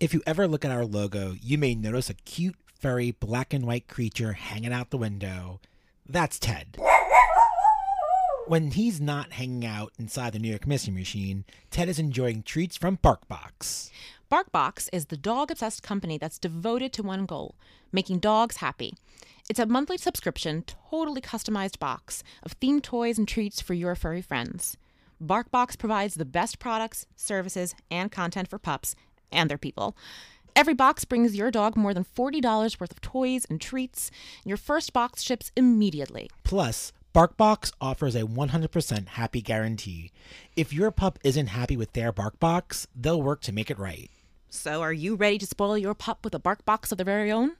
If 0.00 0.12
you 0.12 0.22
ever 0.26 0.48
look 0.48 0.64
at 0.64 0.72
our 0.72 0.84
logo, 0.84 1.34
you 1.40 1.56
may 1.56 1.74
notice 1.74 2.10
a 2.10 2.14
cute, 2.14 2.56
furry, 2.78 3.12
black 3.12 3.54
and 3.54 3.66
white 3.66 3.88
creature 3.88 4.34
hanging 4.34 4.72
out 4.72 4.90
the 4.90 4.98
window. 4.98 5.60
That's 6.06 6.38
Ted. 6.38 6.76
When 8.48 8.70
he's 8.70 9.00
not 9.00 9.32
hanging 9.32 9.66
out 9.66 9.92
inside 9.98 10.32
the 10.32 10.38
New 10.38 10.48
York 10.48 10.68
Mystery 10.68 10.94
Machine, 10.94 11.44
Ted 11.72 11.88
is 11.88 11.98
enjoying 11.98 12.44
treats 12.44 12.76
from 12.76 12.96
BarkBox. 12.98 13.90
BarkBox 14.30 14.88
is 14.92 15.06
the 15.06 15.16
dog 15.16 15.50
obsessed 15.50 15.82
company 15.82 16.16
that's 16.16 16.38
devoted 16.38 16.92
to 16.92 17.02
one 17.02 17.26
goal 17.26 17.56
making 17.90 18.20
dogs 18.20 18.58
happy. 18.58 18.94
It's 19.50 19.58
a 19.58 19.66
monthly 19.66 19.96
subscription, 19.98 20.62
totally 20.90 21.20
customized 21.20 21.80
box 21.80 22.22
of 22.44 22.58
themed 22.60 22.82
toys 22.82 23.18
and 23.18 23.26
treats 23.26 23.60
for 23.60 23.74
your 23.74 23.96
furry 23.96 24.22
friends. 24.22 24.76
BarkBox 25.20 25.76
provides 25.76 26.14
the 26.14 26.24
best 26.24 26.60
products, 26.60 27.06
services, 27.16 27.74
and 27.90 28.12
content 28.12 28.48
for 28.48 28.60
pups 28.60 28.94
and 29.32 29.50
their 29.50 29.58
people. 29.58 29.96
Every 30.54 30.74
box 30.74 31.04
brings 31.04 31.36
your 31.36 31.50
dog 31.50 31.76
more 31.76 31.92
than 31.92 32.04
$40 32.04 32.80
worth 32.80 32.92
of 32.92 33.00
toys 33.00 33.44
and 33.50 33.60
treats. 33.60 34.10
Your 34.44 34.56
first 34.56 34.92
box 34.92 35.22
ships 35.22 35.52
immediately. 35.56 36.30
Plus, 36.44 36.92
BarkBox 37.16 37.72
offers 37.80 38.14
a 38.14 38.24
100% 38.24 39.08
happy 39.08 39.40
guarantee. 39.40 40.12
If 40.54 40.74
your 40.74 40.90
pup 40.90 41.18
isn't 41.24 41.46
happy 41.46 41.74
with 41.74 41.94
their 41.94 42.12
BarkBox, 42.12 42.88
they'll 42.94 43.22
work 43.22 43.40
to 43.44 43.52
make 43.52 43.70
it 43.70 43.78
right. 43.78 44.10
So, 44.50 44.82
are 44.82 44.92
you 44.92 45.14
ready 45.14 45.38
to 45.38 45.46
spoil 45.46 45.78
your 45.78 45.94
pup 45.94 46.24
with 46.24 46.34
a 46.34 46.38
BarkBox 46.38 46.92
of 46.92 46.98
their 46.98 47.06
very 47.06 47.32
own? 47.32 47.52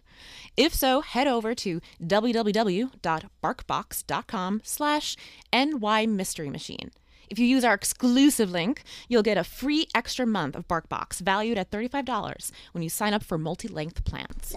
If 0.58 0.75
so, 0.75 1.00
head 1.00 1.26
over 1.26 1.54
to 1.54 1.80
www.barkbox.com 2.02 4.60
slash 4.62 5.16
nymysterymachine. 5.50 6.90
If 7.30 7.38
you 7.38 7.46
use 7.46 7.64
our 7.64 7.72
exclusive 7.72 8.50
link, 8.50 8.82
you'll 9.08 9.22
get 9.22 9.38
a 9.38 9.44
free 9.44 9.88
extra 9.94 10.26
month 10.26 10.54
of 10.54 10.68
BarkBox 10.68 11.20
valued 11.20 11.56
at 11.56 11.70
$35 11.70 12.52
when 12.72 12.82
you 12.82 12.90
sign 12.90 13.14
up 13.14 13.22
for 13.22 13.38
multi-length 13.38 14.04
plans. 14.04 14.54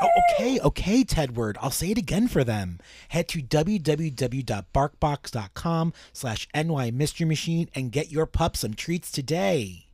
Oh, 0.00 0.08
okay, 0.32 0.60
okay, 0.60 1.02
Tedward. 1.02 1.56
I'll 1.60 1.72
say 1.72 1.90
it 1.90 1.98
again 1.98 2.28
for 2.28 2.44
them. 2.44 2.78
Head 3.08 3.26
to 3.28 3.42
www.barkbox.com 3.42 5.92
slash 6.12 6.46
NY 6.54 6.90
Mystery 6.92 7.26
Machine 7.26 7.68
and 7.74 7.90
get 7.90 8.12
your 8.12 8.26
pup 8.26 8.56
some 8.56 8.74
treats 8.74 9.10
today. 9.10 9.86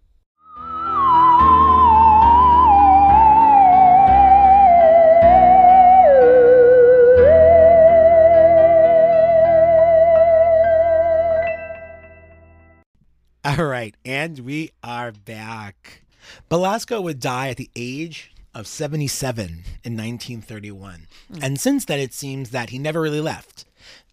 All 13.47 13.67
right, 13.67 13.95
and 14.05 14.39
we 14.41 14.73
are 14.83 15.13
back. 15.13 16.03
Belasco 16.49 17.01
would 17.01 17.21
die 17.21 17.51
at 17.51 17.57
the 17.57 17.71
age 17.77 18.34
of 18.55 18.67
77 18.67 19.45
in 19.83 19.97
1931. 19.97 21.07
And 21.43 21.59
since 21.59 21.85
then, 21.85 21.99
it 21.99 22.15
seems 22.15 22.51
that 22.51 22.71
he 22.71 22.79
never 22.79 23.01
really 23.01 23.21
left. 23.21 23.65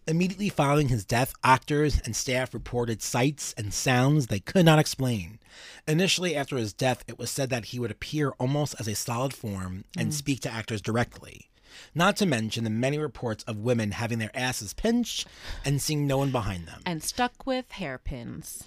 Immediately 0.07 0.49
following 0.49 0.87
his 0.87 1.05
death, 1.05 1.33
actors 1.43 2.01
and 2.03 2.15
staff 2.15 2.53
reported 2.53 3.03
sights 3.03 3.53
and 3.55 3.73
sounds 3.73 4.27
they 4.27 4.39
could 4.39 4.65
not 4.65 4.79
explain. 4.79 5.39
Initially, 5.87 6.35
after 6.35 6.57
his 6.57 6.73
death, 6.73 7.03
it 7.07 7.19
was 7.19 7.29
said 7.29 7.49
that 7.51 7.65
he 7.65 7.79
would 7.79 7.91
appear 7.91 8.31
almost 8.39 8.75
as 8.79 8.87
a 8.87 8.95
solid 8.95 9.33
form 9.33 9.85
and 9.95 10.09
mm. 10.09 10.13
speak 10.13 10.39
to 10.41 10.51
actors 10.51 10.81
directly. 10.81 11.50
Not 11.93 12.17
to 12.17 12.25
mention 12.25 12.63
the 12.63 12.69
many 12.69 12.97
reports 12.97 13.43
of 13.45 13.57
women 13.57 13.91
having 13.91 14.19
their 14.19 14.31
asses 14.33 14.73
pinched 14.73 15.27
and 15.65 15.81
seeing 15.81 16.07
no 16.07 16.17
one 16.17 16.31
behind 16.31 16.67
them. 16.67 16.81
And 16.85 17.03
stuck 17.03 17.45
with 17.45 17.71
hairpins. 17.71 18.63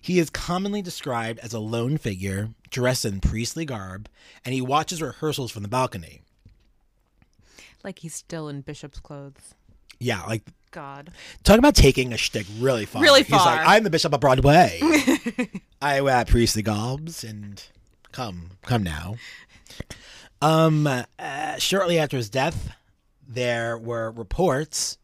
He 0.00 0.18
is 0.18 0.30
commonly 0.30 0.82
described 0.82 1.40
as 1.40 1.52
a 1.52 1.58
lone 1.58 1.98
figure, 1.98 2.50
dressed 2.70 3.04
in 3.04 3.20
priestly 3.20 3.64
garb, 3.64 4.08
and 4.44 4.54
he 4.54 4.60
watches 4.60 5.02
rehearsals 5.02 5.50
from 5.50 5.62
the 5.62 5.68
balcony. 5.68 6.22
Like 7.84 8.00
he's 8.00 8.14
still 8.14 8.48
in 8.48 8.60
bishop's 8.60 9.00
clothes. 9.00 9.54
Yeah, 10.00 10.22
like 10.24 10.42
God. 10.70 11.10
talk 11.42 11.58
about 11.58 11.74
taking 11.74 12.12
a 12.12 12.16
shtick 12.16 12.46
really 12.58 12.84
far. 12.86 13.02
Really 13.02 13.22
He's 13.22 13.32
like, 13.32 13.40
far. 13.40 13.64
I'm 13.64 13.84
the 13.84 13.90
bishop 13.90 14.12
of 14.12 14.20
Broadway. 14.20 14.80
I 15.82 16.00
wear 16.00 16.24
priestly 16.24 16.62
garbs, 16.62 17.24
and 17.24 17.62
come, 18.12 18.50
come 18.62 18.82
now. 18.82 19.16
Um, 20.40 20.86
uh, 20.86 21.56
shortly 21.58 21.98
after 21.98 22.16
his 22.16 22.30
death, 22.30 22.70
there 23.26 23.76
were 23.76 24.10
reports 24.12 24.98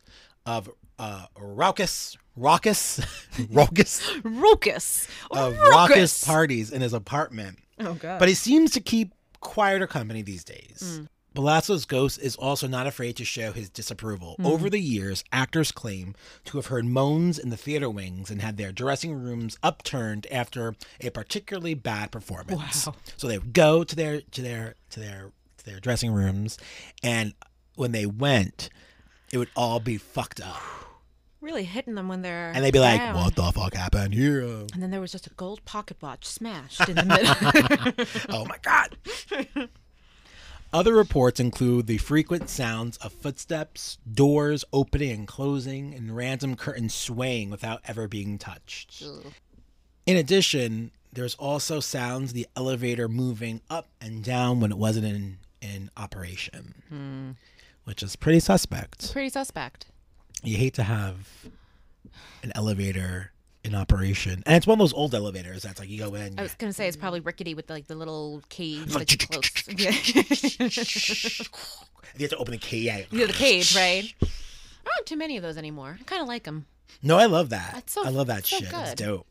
of 0.47 0.71
uh, 0.99 1.27
raucous, 1.39 2.17
raucous, 2.37 3.01
raucous, 3.51 4.03
Raucous. 4.23 5.09
of 5.31 5.55
Raucous. 5.57 5.71
raucous 5.71 6.25
parties 6.25 6.71
in 6.71 6.83
his 6.83 6.93
apartment. 6.93 7.59
Oh 7.81 7.95
god. 7.95 8.19
But 8.21 8.29
he 8.29 8.35
seems 8.35 8.71
to 8.73 8.81
keep 8.81 9.13
quieter 9.41 9.87
company 9.87 10.23
these 10.23 10.45
days. 10.45 11.01
Belasco's 11.35 11.85
ghost 11.85 12.21
is 12.21 12.37
also 12.37 12.69
not 12.69 12.87
afraid 12.87 13.17
to 13.17 13.25
show 13.25 13.53
his 13.53 13.69
disapproval. 13.69 14.33
Mm-hmm. 14.35 14.47
Over 14.47 14.71
the 14.71 14.81
years, 14.81 15.25
actors 15.33 15.73
claim 15.73 16.15
to 16.45 16.59
have 16.59 16.67
heard 16.67 16.85
moans 16.85 17.39
in 17.39 17.51
the 17.51 17.57
theater 17.57 17.91
wings 17.91 18.31
and 18.31 18.41
had 18.41 18.57
their 18.57 18.71
dressing 18.73 19.15
rooms 19.15 19.59
upturned 19.63 20.27
after 20.31 20.77
a 21.01 21.11
particularly 21.11 21.75
bad 21.75 22.13
performance. 22.13 22.87
Wow. 22.87 22.95
So 23.17 23.27
they 23.27 23.39
would 23.39 23.53
go 23.53 23.83
to 23.85 23.97
their 23.97 24.21
to 24.21 24.43
their 24.43 24.75
to 24.91 25.01
their 25.01 25.33
to 25.59 25.65
their 25.65 25.81
dressing 25.81 26.13
rooms, 26.13 26.57
and 27.03 27.35
when 27.75 27.93
they 27.93 28.07
went, 28.07 28.71
it 29.33 29.39
would 29.39 29.51
all 29.57 29.81
be 29.81 29.97
fucked 29.97 30.41
up, 30.41 30.61
really 31.41 31.65
hitting 31.65 31.97
them 31.97 32.07
when 32.07 32.23
they're 32.23 32.53
and 32.55 32.65
they'd 32.65 32.73
be 32.73 32.79
like, 32.79 33.01
down. 33.01 33.17
"What 33.17 33.35
the 33.35 33.51
fuck 33.51 33.75
happened 33.75 34.15
here?" 34.15 34.43
And 34.43 34.81
then 34.81 34.93
there 34.93 35.01
was 35.01 35.11
just 35.11 35.27
a 35.27 35.31
gold 35.31 35.65
pocket 35.65 35.97
watch 36.01 36.25
smashed 36.27 36.89
in 36.89 36.95
the 36.95 37.05
middle. 37.05 38.07
oh 38.37 38.45
my 38.45 38.59
god. 38.63 38.97
Other 40.75 40.95
reports 40.95 41.39
include 41.39 41.87
the 41.87 41.99
frequent 41.99 42.51
sounds 42.51 42.97
of 42.97 43.13
footsteps, 43.13 43.97
doors 44.13 44.65
opening 44.73 45.13
and 45.13 45.29
closing, 45.29 45.95
and 45.95 46.17
random 46.17 46.57
curtains 46.57 46.93
swaying 46.93 47.51
without 47.51 47.81
ever 47.85 48.09
being 48.09 48.39
touched. 48.39 49.01
In 50.05 50.17
addition, 50.17 50.91
there's 51.13 51.37
also 51.37 51.79
sounds 51.79 52.31
of 52.31 52.35
the 52.35 52.49
elevator 52.57 53.07
moving 53.07 53.61
up 53.71 53.87
and 54.01 54.25
down 54.25 54.59
when 54.59 54.73
it 54.73 54.77
wasn't 54.77 55.07
in, 55.07 55.39
in 55.63 55.91
operation, 55.97 56.75
hmm. 56.89 57.31
which 57.85 58.03
is 58.03 58.17
pretty 58.17 58.41
suspect. 58.41 59.13
Pretty 59.13 59.29
suspect. 59.29 59.87
You 60.43 60.57
hate 60.57 60.75
to 60.75 60.83
have 60.83 61.29
an 62.43 62.51
elevator 62.57 63.31
in 63.65 63.75
operation, 63.75 64.43
and 64.47 64.57
it's 64.57 64.67
one 64.67 64.75
of 64.75 64.79
those 64.81 64.93
old 64.93 65.15
elevators 65.15 65.63
that's 65.63 65.81
like 65.81 65.89
you 65.89 65.99
go 65.99 66.15
in. 66.15 66.39
I 66.39 66.43
was 66.43 66.55
gonna 66.55 66.73
say 66.73 66.87
it's 66.87 66.97
probably 66.97 67.21
rickety 67.21 67.55
with 67.55 67.69
like 67.71 67.87
the 67.87 67.95
little 67.95 68.43
cage 68.49 68.87
that's 68.93 69.17
close. 69.17 69.51
Yeah. 69.69 69.91
you 72.17 72.21
have 72.21 72.31
to 72.31 72.37
open 72.37 72.53
the 72.53 72.59
key. 72.59 72.81
yeah, 72.87 73.03
the 73.11 73.33
cage, 73.33 73.75
right? 73.75 74.13
Aren't 74.23 75.07
too 75.07 75.17
many 75.17 75.37
of 75.37 75.43
those 75.43 75.57
anymore. 75.57 75.97
I 76.01 76.05
kind 76.05 76.21
of 76.23 76.29
like 76.29 76.45
them. 76.45 76.67
No, 77.03 77.17
I 77.19 77.27
love 77.27 77.49
that. 77.51 77.89
So- 77.91 78.05
I 78.05 78.11
love 78.11 78.27
that 78.29 78.47
so 78.47 78.59
shit. 78.59 78.69
It's 78.73 78.95
dope. 78.95 79.27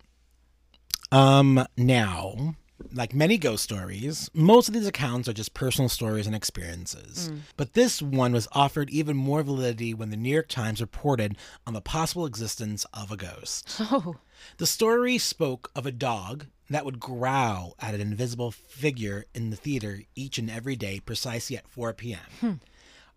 Um, 1.12 1.66
now, 1.78 2.56
like 2.92 3.13
many 3.13 3.38
ghost 3.38 3.63
stories, 3.63 4.30
most 4.34 4.68
of 4.68 4.74
these 4.74 4.88
accounts 4.88 5.28
are 5.28 5.34
just 5.34 5.54
personal 5.54 5.90
stories 5.90 6.28
and 6.28 6.36
experiences. 6.36 7.30
Mm. 7.30 7.40
But 7.58 7.74
this 7.74 8.02
one 8.02 8.34
was 8.34 8.48
offered 8.52 8.90
even 8.90 9.16
more 9.16 9.44
validity 9.44 9.94
when 9.94 10.10
the 10.10 10.18
New 10.18 10.30
York 10.30 10.48
Times 10.50 10.82
reported 10.82 11.38
on 11.66 11.74
the 11.74 11.82
possible 11.82 12.25
existence 12.25 12.86
of 12.94 13.12
a 13.12 13.18
ghost. 13.18 13.82
Oh, 13.92 14.16
The 14.58 14.66
story 14.66 15.18
spoke 15.18 15.72
of 15.75 15.86
a 15.86 15.92
dog 15.92 16.48
that 16.70 16.84
would 16.86 17.00
growl 17.00 17.75
at 17.80 17.94
an 17.94 18.02
invisible 18.02 18.52
figure 18.52 19.25
in 19.34 19.52
the 19.52 19.56
theater 19.56 20.02
each 20.16 20.38
and 20.38 20.50
every 20.50 20.75
day, 20.75 21.00
precisely 21.00 21.56
at 21.56 21.68
4 21.68 21.94
p.m. 21.94 22.60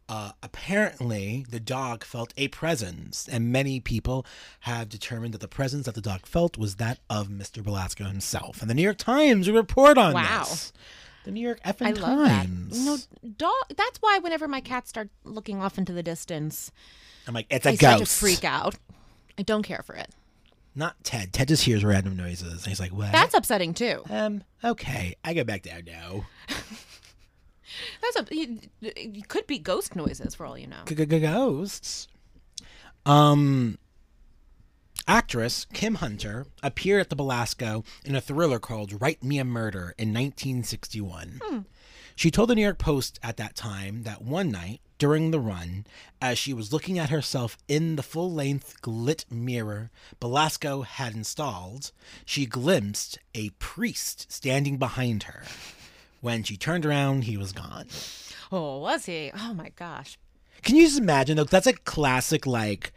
Uh, 0.09 0.31
apparently, 0.43 1.45
the 1.49 1.59
dog 1.59 2.05
felt 2.05 2.33
a 2.37 2.47
presence, 2.49 3.29
and 3.29 3.51
many 3.51 3.81
people 3.81 4.25
have 4.61 4.89
determined 4.89 5.35
that 5.35 5.41
the 5.41 5.49
presence 5.49 5.87
that 5.87 5.97
the 5.97 6.01
dog 6.01 6.27
felt 6.27 6.57
was 6.57 6.77
that 6.77 6.99
of 7.11 7.27
Mr. 7.29 7.63
Belasco 7.63 8.05
himself. 8.05 8.61
And 8.61 8.71
the 8.71 8.75
New 8.75 8.83
York 8.83 8.99
Times 8.99 9.51
report 9.51 9.99
on 9.99 10.13
this. 10.13 10.15
Wow. 10.15 10.45
this. 10.45 10.73
The 11.25 11.33
New 11.33 11.41
York 11.41 11.61
effing 11.65 11.87
I 11.89 11.91
love 11.91 12.19
that. 12.29 12.49
No, 12.49 12.99
dog. 13.37 13.53
That's 13.77 13.99
why 14.01 14.21
whenever 14.21 14.47
my 14.47 14.61
cats 14.61 14.89
start 14.91 15.09
looking 15.25 15.61
off 15.61 15.77
into 15.77 15.93
the 15.93 16.05
distance, 16.05 16.71
I'm 17.27 17.35
like, 17.35 17.47
it's 17.51 17.67
a 17.67 17.71
I 17.71 17.75
start 17.75 17.95
to 17.95 18.01
ghost. 18.03 18.21
freak 18.21 18.45
out. 18.45 18.77
I 19.37 19.43
don't 19.43 19.65
care 19.65 19.83
for 19.85 19.97
it. 19.97 20.09
Not 20.77 21.03
Ted. 21.03 21.33
Ted 21.33 21.49
just 21.49 21.65
hears 21.65 21.85
random 21.85 22.17
noises, 22.17 22.53
and 22.53 22.67
he's 22.67 22.79
like, 22.79 22.93
what? 22.93 23.11
That's 23.11 23.35
upsetting 23.35 23.75
too. 23.75 24.03
um, 24.09 24.45
okay, 24.63 25.17
I 25.25 25.35
go 25.35 25.43
back 25.43 25.63
down 25.63 25.83
now. 25.87 26.27
That's 28.03 28.31
a. 28.31 28.35
You 28.35 29.23
could 29.29 29.47
be 29.47 29.59
ghost 29.59 29.97
noises 29.97 30.35
for 30.35 30.47
all 30.47 30.59
you 30.59 30.67
know. 30.67 30.83
ghosts. 31.19 32.09
Um, 33.05 33.79
actress 35.07 35.67
Kim 35.73 35.97
Hunter 35.97 36.47
appeared 36.63 37.01
at 37.01 37.11
the 37.11 37.17
Belasco 37.17 37.85
in 38.05 38.17
a 38.17 38.21
thriller 38.21 38.59
called 38.59 39.01
"Write 39.01 39.23
Me 39.23 39.39
a 39.39 39.45
Murder" 39.45 39.95
in 39.99 40.09
1961. 40.09 41.41
She 42.17 42.31
told 42.31 42.49
the 42.49 42.55
New 42.55 42.63
York 42.63 42.79
Post 42.79 43.21
at 43.23 43.37
that 43.37 43.55
time 43.55 44.05
that 44.05 44.23
one 44.23 44.51
night 44.51 44.81
during 44.99 45.31
the 45.31 45.41
run, 45.41 45.85
as 46.21 46.39
she 46.39 46.55
was 46.55 46.73
looking 46.73 46.99
at 46.99 47.11
herself 47.11 47.59
in 47.69 47.97
the 47.97 48.03
full-length 48.03 48.81
glit 48.81 49.31
mirror 49.31 49.91
Belasco 50.19 50.81
had 50.81 51.15
installed, 51.15 51.93
she 52.25 52.47
glimpsed 52.47 53.19
a 53.35 53.51
priest 53.59 54.33
standing 54.33 54.79
behind 54.79 55.25
her. 55.25 55.43
When 56.21 56.43
she 56.43 56.57
turned 56.57 56.87
around, 56.87 57.25
he 57.25 57.37
was 57.37 57.53
gone. 57.53 57.87
Oh, 58.51 58.79
was 58.79 59.07
he? 59.07 59.31
Oh 59.39 59.55
my 59.55 59.71
gosh. 59.77 60.19
Can 60.63 60.77
you 60.77 60.87
just 60.87 60.99
imagine 60.99 61.37
though? 61.37 61.45
That's 61.45 61.67
a 61.67 61.73
classic 61.73 62.47
like 62.47 62.93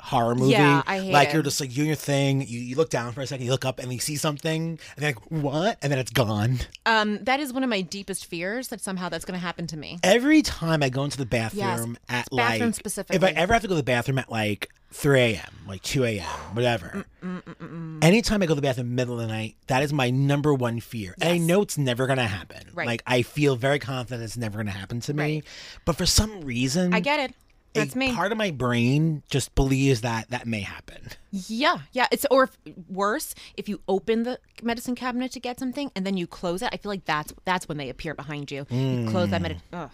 horror 0.00 0.34
movie. 0.34 0.52
Yeah, 0.52 0.82
I 0.86 0.98
hate 1.00 1.12
like 1.12 1.28
it. 1.28 1.34
you're 1.34 1.42
just 1.42 1.60
like 1.60 1.72
doing 1.72 1.86
your 1.88 1.96
thing. 1.96 2.42
You, 2.46 2.60
you 2.60 2.76
look 2.76 2.90
down 2.90 3.12
for 3.12 3.20
a 3.20 3.26
second, 3.26 3.44
you 3.44 3.50
look 3.52 3.64
up, 3.64 3.78
and 3.78 3.92
you 3.92 3.98
see 3.98 4.16
something, 4.16 4.62
and 4.70 4.78
then 4.96 5.14
like 5.14 5.30
what? 5.30 5.78
And 5.82 5.90
then 5.92 5.98
it's 5.98 6.10
gone. 6.10 6.58
Um, 6.84 7.18
that 7.24 7.40
is 7.40 7.52
one 7.52 7.62
of 7.64 7.70
my 7.70 7.80
deepest 7.80 8.26
fears 8.26 8.68
that 8.68 8.80
somehow 8.80 9.08
that's 9.08 9.24
going 9.24 9.38
to 9.38 9.44
happen 9.44 9.66
to 9.68 9.76
me. 9.76 9.98
Every 10.02 10.42
time 10.42 10.82
I 10.82 10.88
go 10.88 11.04
into 11.04 11.18
the 11.18 11.26
bathroom 11.26 11.96
at 12.08 12.28
bathroom 12.30 12.66
like 12.68 12.74
specifically. 12.74 13.16
if 13.16 13.24
I 13.24 13.38
ever 13.40 13.52
have 13.52 13.62
to 13.62 13.68
go 13.68 13.74
to 13.74 13.78
the 13.78 13.82
bathroom 13.82 14.18
at 14.18 14.30
like 14.30 14.70
3 14.92 15.20
a.m., 15.20 15.50
like 15.66 15.82
2 15.82 16.04
a.m., 16.04 16.24
whatever. 16.54 17.04
Mm, 17.22 17.42
mm, 17.42 17.54
mm, 17.56 18.04
Anytime 18.04 18.42
I 18.42 18.46
go 18.46 18.50
to 18.54 18.60
the 18.60 18.62
bathroom 18.66 18.94
middle 18.94 19.14
of 19.14 19.20
the 19.20 19.26
night, 19.26 19.56
that 19.66 19.82
is 19.82 19.92
my 19.92 20.10
number 20.10 20.54
one 20.54 20.80
fear. 20.80 21.14
And 21.20 21.30
I 21.30 21.32
Yes. 21.34 21.42
know 21.46 21.62
it's 21.62 21.76
never 21.76 22.06
gonna 22.06 22.26
happen. 22.26 22.62
Right. 22.72 22.86
Like 22.86 23.02
I 23.06 23.22
feel 23.22 23.56
very 23.56 23.78
confident 23.78 24.22
it's 24.22 24.36
never 24.36 24.58
gonna 24.58 24.70
happen 24.70 25.00
to 25.00 25.14
me. 25.14 25.42
But 25.84 25.96
for 25.96 26.06
some 26.06 26.42
reason, 26.42 26.94
I 26.94 27.00
get 27.00 27.18
it. 27.18 27.34
A 27.76 27.80
That's 27.80 27.96
me. 27.96 28.12
Part 28.14 28.32
of 28.32 28.38
my 28.38 28.50
brain 28.50 29.22
just 29.30 29.54
believes 29.54 30.00
that 30.02 30.30
that 30.30 30.46
may 30.46 30.60
happen. 30.60 31.08
Yeah, 31.30 31.78
yeah. 31.92 32.06
It's 32.10 32.26
or 32.30 32.44
if, 32.44 32.58
worse 32.88 33.34
if 33.56 33.68
you 33.68 33.80
open 33.88 34.22
the 34.24 34.38
medicine 34.62 34.94
cabinet 34.94 35.32
to 35.32 35.40
get 35.40 35.58
something 35.58 35.90
and 35.94 36.06
then 36.06 36.16
you 36.16 36.26
close 36.26 36.62
it. 36.62 36.70
I 36.72 36.76
feel 36.78 36.90
like 36.90 37.04
that's 37.04 37.32
that's 37.44 37.68
when 37.68 37.78
they 37.78 37.88
appear 37.88 38.14
behind 38.14 38.50
you. 38.50 38.66
You 38.70 39.06
close 39.10 39.30
that 39.30 39.42
medicine. 39.42 39.62
Ugh. 39.72 39.90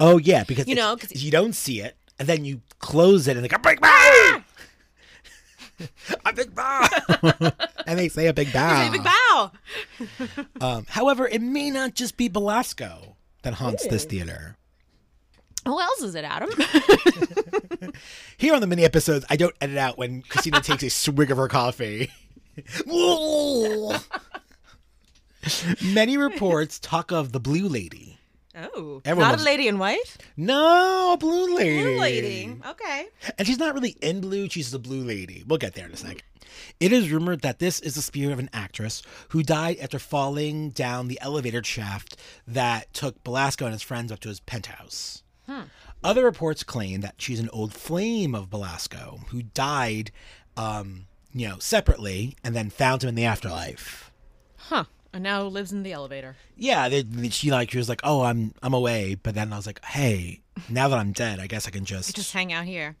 Oh 0.00 0.18
yeah, 0.18 0.44
because 0.44 0.66
You 0.66 0.74
know, 0.74 0.96
'cause- 0.96 1.22
you 1.22 1.30
don't 1.30 1.54
see 1.54 1.80
it, 1.80 1.96
and 2.18 2.28
then 2.28 2.44
you 2.44 2.60
close 2.80 3.28
it, 3.28 3.36
and 3.36 3.44
they 3.44 3.48
go 3.48 3.58
big 3.58 3.80
bow, 3.80 4.42
a 6.24 6.32
big 6.32 6.54
bow, 6.54 6.88
and 7.86 7.98
they 7.98 8.08
say 8.08 8.26
a 8.26 8.32
big 8.32 8.52
bow. 8.52 8.84
Say 8.84 8.90
big 8.90 9.04
bow. 9.04 9.52
Um, 10.60 10.86
however, 10.88 11.28
it 11.28 11.42
may 11.42 11.70
not 11.70 11.94
just 11.94 12.16
be 12.16 12.28
Belasco 12.28 13.16
that 13.42 13.54
haunts 13.54 13.86
this 13.86 14.04
theater. 14.04 14.56
Who 15.66 15.80
else 15.80 16.02
is 16.02 16.14
it, 16.14 16.24
Adam? 16.24 16.48
Here 18.38 18.54
on 18.54 18.60
the 18.60 18.66
mini 18.66 18.84
episodes, 18.84 19.24
I 19.28 19.36
don't 19.36 19.54
edit 19.60 19.76
out 19.76 19.98
when 19.98 20.22
Christina 20.22 20.60
takes 20.60 20.82
a 20.82 20.90
swig 20.90 21.30
of 21.30 21.36
her 21.38 21.48
coffee. 21.48 22.10
Many 25.82 26.16
reports 26.16 26.78
talk 26.80 27.12
of 27.12 27.32
the 27.32 27.40
Blue 27.40 27.68
Lady. 27.68 28.18
oh, 28.56 29.00
Everyone 29.04 29.28
not 29.28 29.32
loves- 29.32 29.42
a 29.42 29.44
lady 29.46 29.68
in 29.68 29.78
white. 29.78 30.16
No, 30.36 31.12
a 31.12 31.16
Blue 31.16 31.54
Lady. 31.56 31.82
Blue 31.82 31.98
lady. 32.00 32.56
Okay. 32.66 33.06
And 33.38 33.46
she's 33.46 33.58
not 33.58 33.74
really 33.74 33.96
in 34.02 34.20
blue, 34.20 34.48
she's 34.48 34.70
the 34.72 34.78
Blue 34.78 35.02
Lady. 35.04 35.44
We'll 35.46 35.58
get 35.58 35.74
there 35.74 35.86
in 35.86 35.92
a 35.92 35.96
second. 35.96 36.22
It 36.80 36.90
is 36.92 37.10
rumored 37.10 37.42
that 37.42 37.58
this 37.58 37.80
is 37.80 37.94
the 37.94 38.02
spirit 38.02 38.32
of 38.32 38.38
an 38.38 38.50
actress 38.52 39.02
who 39.28 39.42
died 39.42 39.76
after 39.78 39.98
falling 39.98 40.70
down 40.70 41.08
the 41.08 41.20
elevator 41.20 41.62
shaft 41.62 42.16
that 42.46 42.92
took 42.94 43.22
Belasco 43.22 43.66
and 43.66 43.72
his 43.74 43.82
friends 43.82 44.10
up 44.10 44.20
to 44.20 44.28
his 44.28 44.40
penthouse. 44.40 45.22
Other 46.04 46.24
reports 46.24 46.62
claim 46.62 47.00
that 47.00 47.14
she's 47.18 47.40
an 47.40 47.48
old 47.50 47.72
flame 47.72 48.34
of 48.34 48.50
Belasco 48.50 49.20
who 49.28 49.42
died, 49.42 50.10
um, 50.56 51.06
you 51.32 51.48
know, 51.48 51.58
separately 51.58 52.36
and 52.44 52.54
then 52.54 52.70
found 52.70 53.02
him 53.02 53.08
in 53.08 53.14
the 53.14 53.24
afterlife. 53.24 54.10
Huh. 54.56 54.84
And 55.12 55.22
now 55.22 55.42
lives 55.44 55.72
in 55.72 55.82
the 55.82 55.92
elevator. 55.92 56.36
Yeah, 56.56 56.88
they, 56.88 57.02
they- 57.02 57.30
she 57.30 57.50
like 57.50 57.70
she 57.70 57.78
was 57.78 57.88
like, 57.88 58.00
"Oh, 58.04 58.22
I'm 58.22 58.52
I'm 58.62 58.74
away," 58.74 59.14
but 59.14 59.34
then 59.34 59.52
I 59.52 59.56
was 59.56 59.66
like, 59.66 59.82
"Hey, 59.84 60.40
now 60.68 60.88
that 60.88 60.98
I'm 60.98 61.12
dead, 61.12 61.40
I 61.40 61.46
guess 61.46 61.66
I 61.66 61.70
can 61.70 61.84
just, 61.86 62.14
Just 62.14 62.32
hang 62.34 62.52
out 62.52 62.66
here. 62.66 62.96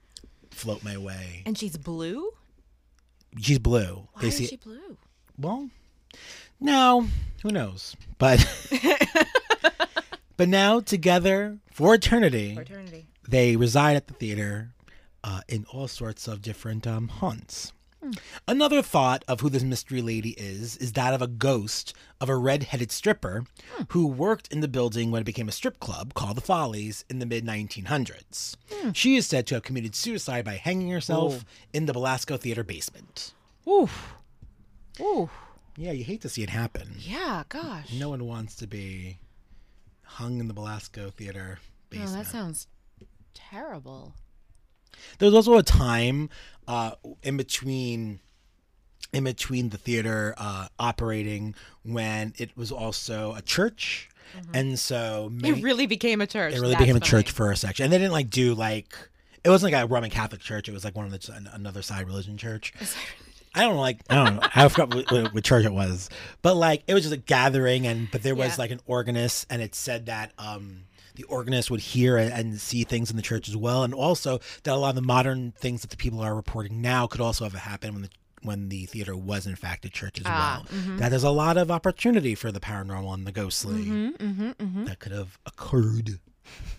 float 0.50 0.82
my 0.82 0.96
way." 0.96 1.42
And 1.44 1.58
she's 1.58 1.76
blue. 1.76 2.30
She's 3.38 3.58
blue. 3.58 4.08
Why 4.14 4.22
they 4.22 4.28
is 4.28 4.36
see 4.36 4.46
she 4.46 4.56
blue? 4.56 4.96
Well, 5.38 5.68
now 6.58 7.06
who 7.42 7.50
knows? 7.50 7.94
But 8.16 8.40
but 10.36 10.48
now 10.48 10.80
together 10.80 11.58
for 11.72 11.94
eternity, 11.94 12.54
Fraternity. 12.54 13.06
they 13.28 13.56
reside 13.56 13.96
at 13.96 14.06
the 14.06 14.14
theater 14.14 14.70
uh, 15.24 15.40
in 15.48 15.64
all 15.72 15.88
sorts 15.88 16.28
of 16.28 16.42
different 16.42 16.86
um, 16.86 17.08
haunts. 17.08 17.72
Another 18.46 18.82
thought 18.82 19.24
of 19.26 19.40
who 19.40 19.48
this 19.48 19.64
mystery 19.64 20.00
lady 20.00 20.30
is 20.38 20.76
is 20.76 20.92
that 20.92 21.12
of 21.12 21.20
a 21.20 21.26
ghost 21.26 21.92
of 22.20 22.28
a 22.28 22.36
red-headed 22.36 22.92
stripper 22.92 23.44
who 23.88 24.06
worked 24.06 24.52
in 24.52 24.60
the 24.60 24.68
building 24.68 25.10
when 25.10 25.20
it 25.22 25.24
became 25.24 25.48
a 25.48 25.52
strip 25.52 25.80
club 25.80 26.14
called 26.14 26.36
the 26.36 26.40
Follies 26.40 27.04
in 27.10 27.18
the 27.18 27.26
mid 27.26 27.44
1900s. 27.44 28.54
She 28.92 29.16
is 29.16 29.26
said 29.26 29.46
to 29.48 29.54
have 29.56 29.64
committed 29.64 29.96
suicide 29.96 30.44
by 30.44 30.54
hanging 30.54 30.90
herself 30.90 31.44
in 31.72 31.86
the 31.86 31.92
Belasco 31.92 32.36
Theater 32.36 32.62
basement. 32.62 33.32
Oof. 33.68 34.14
Ooh. 35.00 35.28
Yeah, 35.76 35.90
you 35.90 36.04
hate 36.04 36.20
to 36.22 36.28
see 36.28 36.44
it 36.44 36.50
happen. 36.50 36.94
Yeah, 37.00 37.42
gosh. 37.48 37.92
No 37.92 38.10
one 38.10 38.24
wants 38.24 38.54
to 38.56 38.68
be 38.68 39.18
hung 40.06 40.40
in 40.40 40.48
the 40.48 40.54
Belasco 40.54 41.10
Theater 41.10 41.58
basement. 41.90 42.24
that 42.24 42.26
sounds 42.30 42.66
terrible. 43.34 44.14
there 45.18 45.26
was 45.26 45.34
also 45.34 45.58
a 45.58 45.62
time 45.62 46.30
uh, 46.66 46.92
in 47.22 47.36
between 47.36 48.20
in 49.12 49.24
between 49.24 49.68
the 49.70 49.78
theater 49.78 50.34
uh, 50.36 50.68
operating 50.78 51.54
when 51.82 52.32
it 52.38 52.56
was 52.56 52.72
also 52.72 53.34
a 53.34 53.42
church 53.42 54.08
and 54.52 54.76
so 54.78 55.30
many, 55.32 55.60
It 55.60 55.62
really 55.64 55.86
became 55.86 56.20
a 56.20 56.26
church. 56.26 56.52
it 56.52 56.56
really 56.60 56.72
That's 56.72 56.82
became 56.82 56.96
a 56.96 57.00
funny. 57.00 57.10
church 57.10 57.30
for 57.30 57.50
a 57.52 57.56
section 57.56 57.84
and 57.84 57.92
they 57.92 57.98
didn't 57.98 58.12
like 58.12 58.28
do 58.28 58.54
like 58.54 58.96
it 59.44 59.48
wasn't 59.50 59.72
like 59.72 59.84
a 59.84 59.86
roman 59.86 60.10
catholic 60.10 60.40
church 60.40 60.68
it 60.68 60.72
was 60.72 60.84
like 60.84 60.96
one 60.96 61.06
of 61.06 61.12
the 61.12 61.48
another 61.52 61.80
side 61.82 62.06
religion 62.06 62.36
church 62.36 62.72
I 63.56 63.62
don't 63.62 63.74
know, 63.76 63.80
like 63.80 64.00
I 64.10 64.14
don't 64.14 64.36
know. 64.36 64.42
I 64.54 64.68
forgot 64.68 64.94
what, 64.94 65.10
what, 65.10 65.34
what 65.34 65.44
church 65.44 65.64
it 65.64 65.72
was, 65.72 66.08
but 66.42 66.54
like 66.56 66.82
it 66.86 66.94
was 66.94 67.02
just 67.04 67.14
a 67.14 67.18
gathering, 67.18 67.86
and 67.86 68.10
but 68.10 68.22
there 68.22 68.34
was 68.34 68.50
Yeah. 68.58 68.62
like 68.62 68.70
an 68.70 68.80
organist, 68.86 69.46
and 69.50 69.60
it 69.62 69.74
said 69.74 70.06
that 70.06 70.32
um 70.38 70.82
the 71.14 71.24
organist 71.24 71.70
would 71.70 71.80
hear 71.80 72.18
and, 72.18 72.30
and 72.32 72.60
see 72.60 72.84
things 72.84 73.10
in 73.10 73.16
the 73.16 73.22
church 73.22 73.48
as 73.48 73.56
well, 73.56 73.82
and 73.82 73.94
also 73.94 74.38
that 74.64 74.74
a 74.74 74.76
lot 74.76 74.90
of 74.90 74.94
the 74.96 75.00
modern 75.02 75.52
things 75.58 75.80
that 75.80 75.88
the 75.90 75.96
people 75.96 76.20
are 76.20 76.34
reporting 76.34 76.82
now 76.82 77.06
could 77.06 77.22
also 77.22 77.44
have 77.44 77.54
happened 77.54 77.94
when 77.94 78.02
the 78.02 78.10
when 78.42 78.68
the 78.68 78.84
theater 78.84 79.16
was 79.16 79.46
in 79.46 79.56
fact 79.56 79.84
a 79.86 79.88
church 79.88 80.20
as 80.20 80.26
Ah, 80.28 80.62
well. 80.62 80.96
That 80.98 81.08
there's 81.08 81.24
a 81.24 81.30
lot 81.30 81.56
of 81.56 81.70
opportunity 81.70 82.34
for 82.34 82.52
the 82.52 82.60
paranormal 82.60 83.14
and 83.14 83.26
the 83.26 83.32
ghostly 83.32 83.86
Mm-hmm, 83.86 84.84
that 84.84 84.98
could 84.98 85.12
have 85.12 85.38
occurred. 85.46 86.20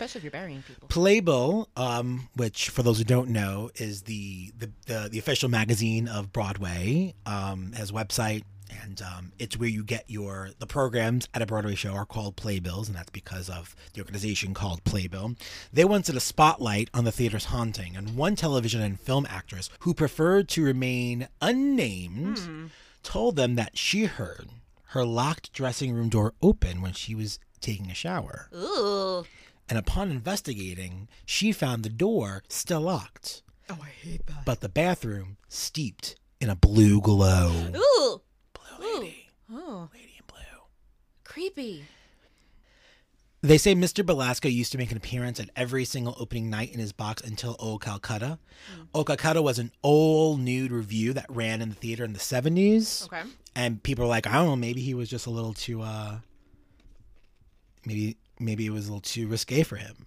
Especially 0.00 0.20
if 0.20 0.24
you're 0.24 0.30
burying 0.30 0.62
people. 0.62 0.86
Playbill, 0.88 1.68
um, 1.76 2.28
which 2.36 2.68
for 2.70 2.84
those 2.84 2.98
who 2.98 3.04
don't 3.04 3.30
know, 3.30 3.70
is 3.74 4.02
the 4.02 4.52
the, 4.56 4.70
the, 4.86 5.08
the 5.10 5.18
official 5.18 5.48
magazine 5.48 6.06
of 6.06 6.32
Broadway, 6.32 7.14
um, 7.26 7.72
has 7.72 7.90
a 7.90 7.92
website, 7.94 8.44
and 8.84 9.02
um, 9.02 9.32
it's 9.40 9.56
where 9.58 9.68
you 9.68 9.82
get 9.82 10.04
your 10.06 10.50
the 10.60 10.66
programs 10.66 11.28
at 11.34 11.42
a 11.42 11.46
Broadway 11.46 11.74
show 11.74 11.90
are 11.94 12.06
called 12.06 12.36
playbills, 12.36 12.86
and 12.88 12.96
that's 12.96 13.10
because 13.10 13.50
of 13.50 13.74
the 13.94 14.00
organization 14.00 14.54
called 14.54 14.84
Playbill. 14.84 15.34
They 15.72 15.84
once 15.84 16.06
did 16.06 16.16
a 16.16 16.20
spotlight 16.20 16.90
on 16.94 17.02
the 17.04 17.12
theater's 17.12 17.46
haunting, 17.46 17.96
and 17.96 18.16
one 18.16 18.36
television 18.36 18.80
and 18.80 19.00
film 19.00 19.26
actress 19.28 19.68
who 19.80 19.94
preferred 19.94 20.48
to 20.50 20.62
remain 20.62 21.26
unnamed 21.40 22.70
told 23.02 23.34
them 23.36 23.56
that 23.56 23.76
she 23.76 24.04
heard 24.04 24.48
her 24.90 25.04
locked 25.04 25.52
dressing 25.52 25.92
room 25.92 26.08
door 26.08 26.34
open 26.40 26.80
when 26.80 26.92
she 26.92 27.14
was 27.14 27.38
taking 27.60 27.90
a 27.90 27.94
shower 27.94 28.48
Ooh. 28.54 29.24
And 29.68 29.78
upon 29.78 30.10
investigating, 30.10 31.08
she 31.26 31.52
found 31.52 31.82
the 31.82 31.88
door 31.90 32.42
still 32.48 32.80
locked, 32.82 33.42
Oh, 33.70 33.78
I 33.82 33.88
hate 33.88 34.24
that. 34.26 34.44
but 34.46 34.60
the 34.60 34.68
bathroom 34.68 35.36
steeped 35.48 36.16
in 36.40 36.48
a 36.48 36.56
blue 36.56 37.00
glow. 37.00 37.50
Ooh. 37.76 38.20
Blue 38.54 39.00
lady, 39.00 39.28
Oh, 39.52 39.90
lady 39.92 40.14
in 40.18 40.24
blue. 40.26 40.62
creepy. 41.24 41.84
They 43.40 43.58
say 43.58 43.74
Mr. 43.74 44.04
Belasco 44.04 44.48
used 44.48 44.72
to 44.72 44.78
make 44.78 44.90
an 44.90 44.96
appearance 44.96 45.38
at 45.38 45.50
every 45.54 45.84
single 45.84 46.16
opening 46.18 46.50
night 46.50 46.72
in 46.72 46.80
his 46.80 46.92
box 46.92 47.22
until 47.22 47.54
Old 47.60 47.82
Calcutta. 47.82 48.38
Old 48.92 49.06
Calcutta 49.06 49.40
was 49.42 49.60
an 49.60 49.70
old 49.84 50.40
nude 50.40 50.72
revue 50.72 51.12
that 51.12 51.26
ran 51.28 51.62
in 51.62 51.68
the 51.68 51.74
theater 51.76 52.04
in 52.04 52.14
the 52.14 52.18
70s. 52.18 53.04
Okay. 53.04 53.22
And 53.54 53.80
people 53.82 54.04
were 54.04 54.08
like, 54.08 54.26
I 54.26 54.32
don't 54.32 54.46
know, 54.46 54.56
maybe 54.56 54.80
he 54.80 54.92
was 54.94 55.08
just 55.08 55.26
a 55.26 55.30
little 55.30 55.52
too, 55.54 55.82
uh, 55.82 56.18
maybe, 57.84 58.16
maybe 58.40 58.66
it 58.66 58.70
was 58.70 58.86
a 58.86 58.92
little 58.92 59.00
too 59.00 59.26
risque 59.28 59.62
for 59.62 59.76
him. 59.76 60.06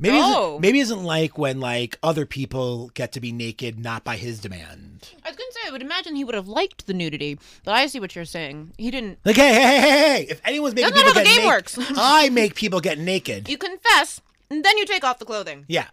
Maybe, 0.00 0.16
it 0.16 0.20
isn't- 0.20 0.34
Oh. 0.36 0.58
maybe 0.58 0.80
it 0.80 0.82
isn't 0.82 1.04
like 1.04 1.38
when 1.38 1.60
like 1.60 1.98
other 2.02 2.26
people 2.26 2.90
get 2.94 3.12
to 3.12 3.20
be 3.20 3.30
naked, 3.30 3.78
not 3.78 4.02
by 4.02 4.16
his 4.16 4.40
demand. 4.40 5.10
I 5.24 5.28
was 5.28 5.36
gonna 5.36 5.52
say 5.52 5.60
I 5.68 5.70
would 5.70 5.82
imagine 5.82 6.16
he 6.16 6.24
would 6.24 6.34
have 6.34 6.48
liked 6.48 6.86
the 6.88 6.94
nudity, 6.94 7.38
but 7.64 7.74
I 7.74 7.86
see 7.86 8.00
what 8.00 8.16
you're 8.16 8.24
saying. 8.24 8.72
He 8.76 8.90
didn't. 8.90 9.20
Like, 9.24 9.36
hey, 9.36 9.52
hey, 9.52 9.62
hey, 9.62 9.80
hey, 9.80 9.90
hey! 9.90 10.26
If 10.28 10.40
anyone's 10.44 10.74
making 10.74 10.90
That's 10.90 10.96
not 10.96 11.06
how 11.06 11.12
the 11.12 11.20
get 11.20 11.26
game 11.26 11.36
naked, 11.44 11.46
works. 11.48 11.78
I 11.96 12.28
make 12.30 12.56
people 12.56 12.80
get 12.80 12.98
naked. 12.98 13.48
You 13.48 13.56
confess, 13.56 14.20
and 14.50 14.64
then 14.64 14.76
you 14.78 14.84
take 14.84 15.04
off 15.04 15.20
the 15.20 15.24
clothing. 15.24 15.64
Yeah. 15.68 15.86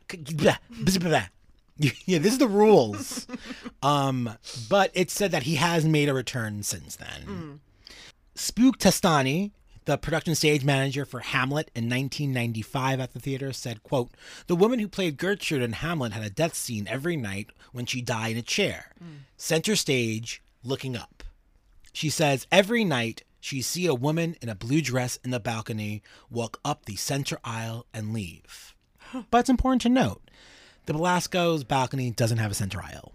Yeah, 1.77 2.19
this 2.19 2.31
is 2.31 2.37
the 2.39 2.47
rules. 2.47 3.27
um, 3.83 4.31
but 4.69 4.91
it 4.93 5.11
said 5.11 5.31
that 5.31 5.43
he 5.43 5.55
has 5.55 5.85
made 5.85 6.07
a 6.09 6.13
return 6.13 6.63
since 6.63 6.95
then. 6.95 7.59
Spook 8.33 8.77
Testani, 8.79 9.51
the 9.85 9.97
production 9.97 10.35
stage 10.35 10.63
manager 10.63 11.05
for 11.05 11.19
Hamlet 11.19 11.71
in 11.75 11.85
1995 11.85 12.99
at 12.99 13.13
the 13.13 13.19
theater, 13.19 13.53
said, 13.53 13.83
quote, 13.83 14.09
The 14.47 14.55
woman 14.55 14.79
who 14.79 14.87
played 14.87 15.17
Gertrude 15.17 15.61
in 15.61 15.73
Hamlet 15.73 16.11
had 16.11 16.23
a 16.23 16.29
death 16.29 16.55
scene 16.55 16.87
every 16.87 17.15
night 17.15 17.49
when 17.71 17.85
she 17.85 18.01
died 18.01 18.33
in 18.33 18.37
a 18.37 18.41
chair, 18.41 18.93
mm. 19.01 19.19
center 19.37 19.75
stage, 19.75 20.41
looking 20.63 20.95
up. 20.95 21.23
She 21.93 22.09
says 22.09 22.47
every 22.51 22.83
night 22.83 23.23
she 23.39 23.61
see 23.61 23.85
a 23.85 23.93
woman 23.93 24.35
in 24.41 24.49
a 24.49 24.55
blue 24.55 24.81
dress 24.81 25.17
in 25.23 25.29
the 25.29 25.39
balcony 25.39 26.01
walk 26.31 26.59
up 26.65 26.85
the 26.85 26.95
center 26.95 27.37
aisle 27.43 27.85
and 27.93 28.11
leave. 28.11 28.73
But 29.29 29.39
it's 29.39 29.49
important 29.49 29.83
to 29.83 29.89
note, 29.89 30.21
the 30.87 30.93
Belasco's 30.93 31.63
balcony 31.63 32.11
doesn't 32.11 32.39
have 32.39 32.51
a 32.51 32.55
center 32.55 32.81
aisle. 32.81 33.13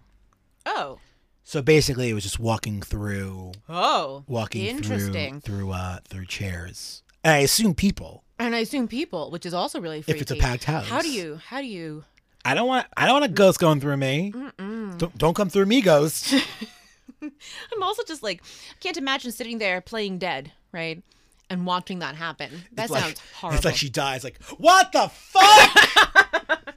Oh. 0.65 0.99
So 1.43 1.63
basically 1.63 2.11
it 2.11 2.15
was 2.15 2.23
just 2.23 2.39
walking 2.39 2.81
through 2.83 3.53
Oh. 3.69 4.25
walking 4.29 4.65
Interesting. 4.67 5.41
through 5.41 5.57
through 5.59 5.71
uh 5.73 5.99
through 6.09 6.27
chairs. 6.27 7.03
And 7.25 7.35
I 7.35 7.39
assume 7.39 7.75
people. 7.75 8.23
And 8.39 8.55
I 8.55 8.61
assume 8.61 8.89
people, 8.89 9.31
which 9.31 9.45
is 9.45 9.53
also 9.53 9.81
really 9.81 10.01
freaky. 10.01 10.17
If 10.19 10.23
it's 10.23 10.31
a 10.31 10.37
packed 10.37 10.65
house. 10.65 10.87
How 10.89 11.03
do 11.03 11.11
you? 11.11 11.41
How 11.47 11.61
do 11.61 11.67
you? 11.67 12.05
I 12.45 12.55
don't 12.55 12.67
want 12.69 12.87
I 12.97 13.05
don't 13.07 13.21
want 13.21 13.25
a 13.27 13.35
ghost 13.35 13.59
going 13.59 13.81
through 13.81 13.97
me. 13.99 14.33
Don't, 14.59 15.19
don't 15.19 15.35
come 15.35 15.51
through 15.51 15.67
me, 15.67 15.81
ghost. 15.83 16.33
I'm 17.23 17.83
also 17.83 18.03
just 18.07 18.23
like, 18.23 18.43
I 18.43 18.75
can't 18.81 18.97
imagine 18.97 19.31
sitting 19.33 19.59
there 19.59 19.81
playing 19.83 20.19
dead, 20.19 20.53
right? 20.73 21.03
And 21.51 21.67
watching 21.67 21.99
that 21.99 22.15
happen. 22.15 22.51
That 22.73 22.85
It's 22.85 22.93
like- 22.93 23.03
sounds 23.03 23.21
horrible. 23.41 23.57
It's 23.57 23.65
like 23.67 23.77
she 23.77 23.91
dies. 23.91 24.25
Like 24.25 24.41
what 24.57 24.91
the 24.93 25.09
fuck? 25.09 26.75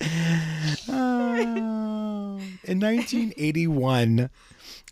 In 0.88 2.78
1981, 2.78 4.30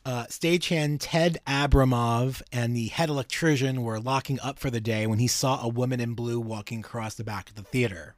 uh, 0.04 0.24
stagehand 0.24 0.98
Ted 1.00 1.38
Abramov 1.46 2.42
and 2.52 2.74
the 2.74 2.88
head 2.88 3.08
electrician 3.08 3.82
were 3.82 4.00
locking 4.00 4.40
up 4.40 4.58
for 4.58 4.70
the 4.70 4.80
day 4.80 5.06
when 5.06 5.18
he 5.18 5.26
saw 5.26 5.62
a 5.62 5.68
woman 5.68 6.00
in 6.00 6.14
blue 6.14 6.40
walking 6.40 6.80
across 6.80 7.14
the 7.14 7.24
back 7.24 7.50
of 7.50 7.56
the 7.56 7.62
theater. 7.62 8.14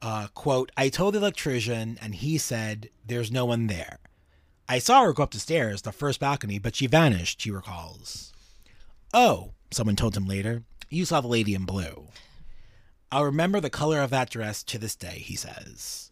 Uh, 0.00 0.28
quote, 0.34 0.70
I 0.76 0.88
told 0.88 1.14
the 1.14 1.18
electrician, 1.18 1.98
and 2.00 2.14
he 2.14 2.38
said, 2.38 2.88
There's 3.04 3.32
no 3.32 3.44
one 3.44 3.66
there. 3.66 3.98
I 4.68 4.78
saw 4.78 5.02
her 5.02 5.12
go 5.12 5.24
up 5.24 5.32
the 5.32 5.40
stairs, 5.40 5.82
the 5.82 5.92
first 5.92 6.20
balcony, 6.20 6.58
but 6.58 6.76
she 6.76 6.86
vanished, 6.86 7.42
he 7.42 7.50
recalls. 7.50 8.32
Oh, 9.12 9.52
someone 9.70 9.96
told 9.96 10.16
him 10.16 10.26
later, 10.26 10.62
you 10.90 11.04
saw 11.04 11.20
the 11.20 11.28
lady 11.28 11.54
in 11.54 11.64
blue. 11.64 12.08
I'll 13.10 13.24
remember 13.24 13.60
the 13.60 13.70
color 13.70 14.00
of 14.00 14.10
that 14.10 14.30
dress 14.30 14.62
to 14.64 14.78
this 14.78 14.94
day, 14.94 15.22
he 15.24 15.34
says. 15.34 16.07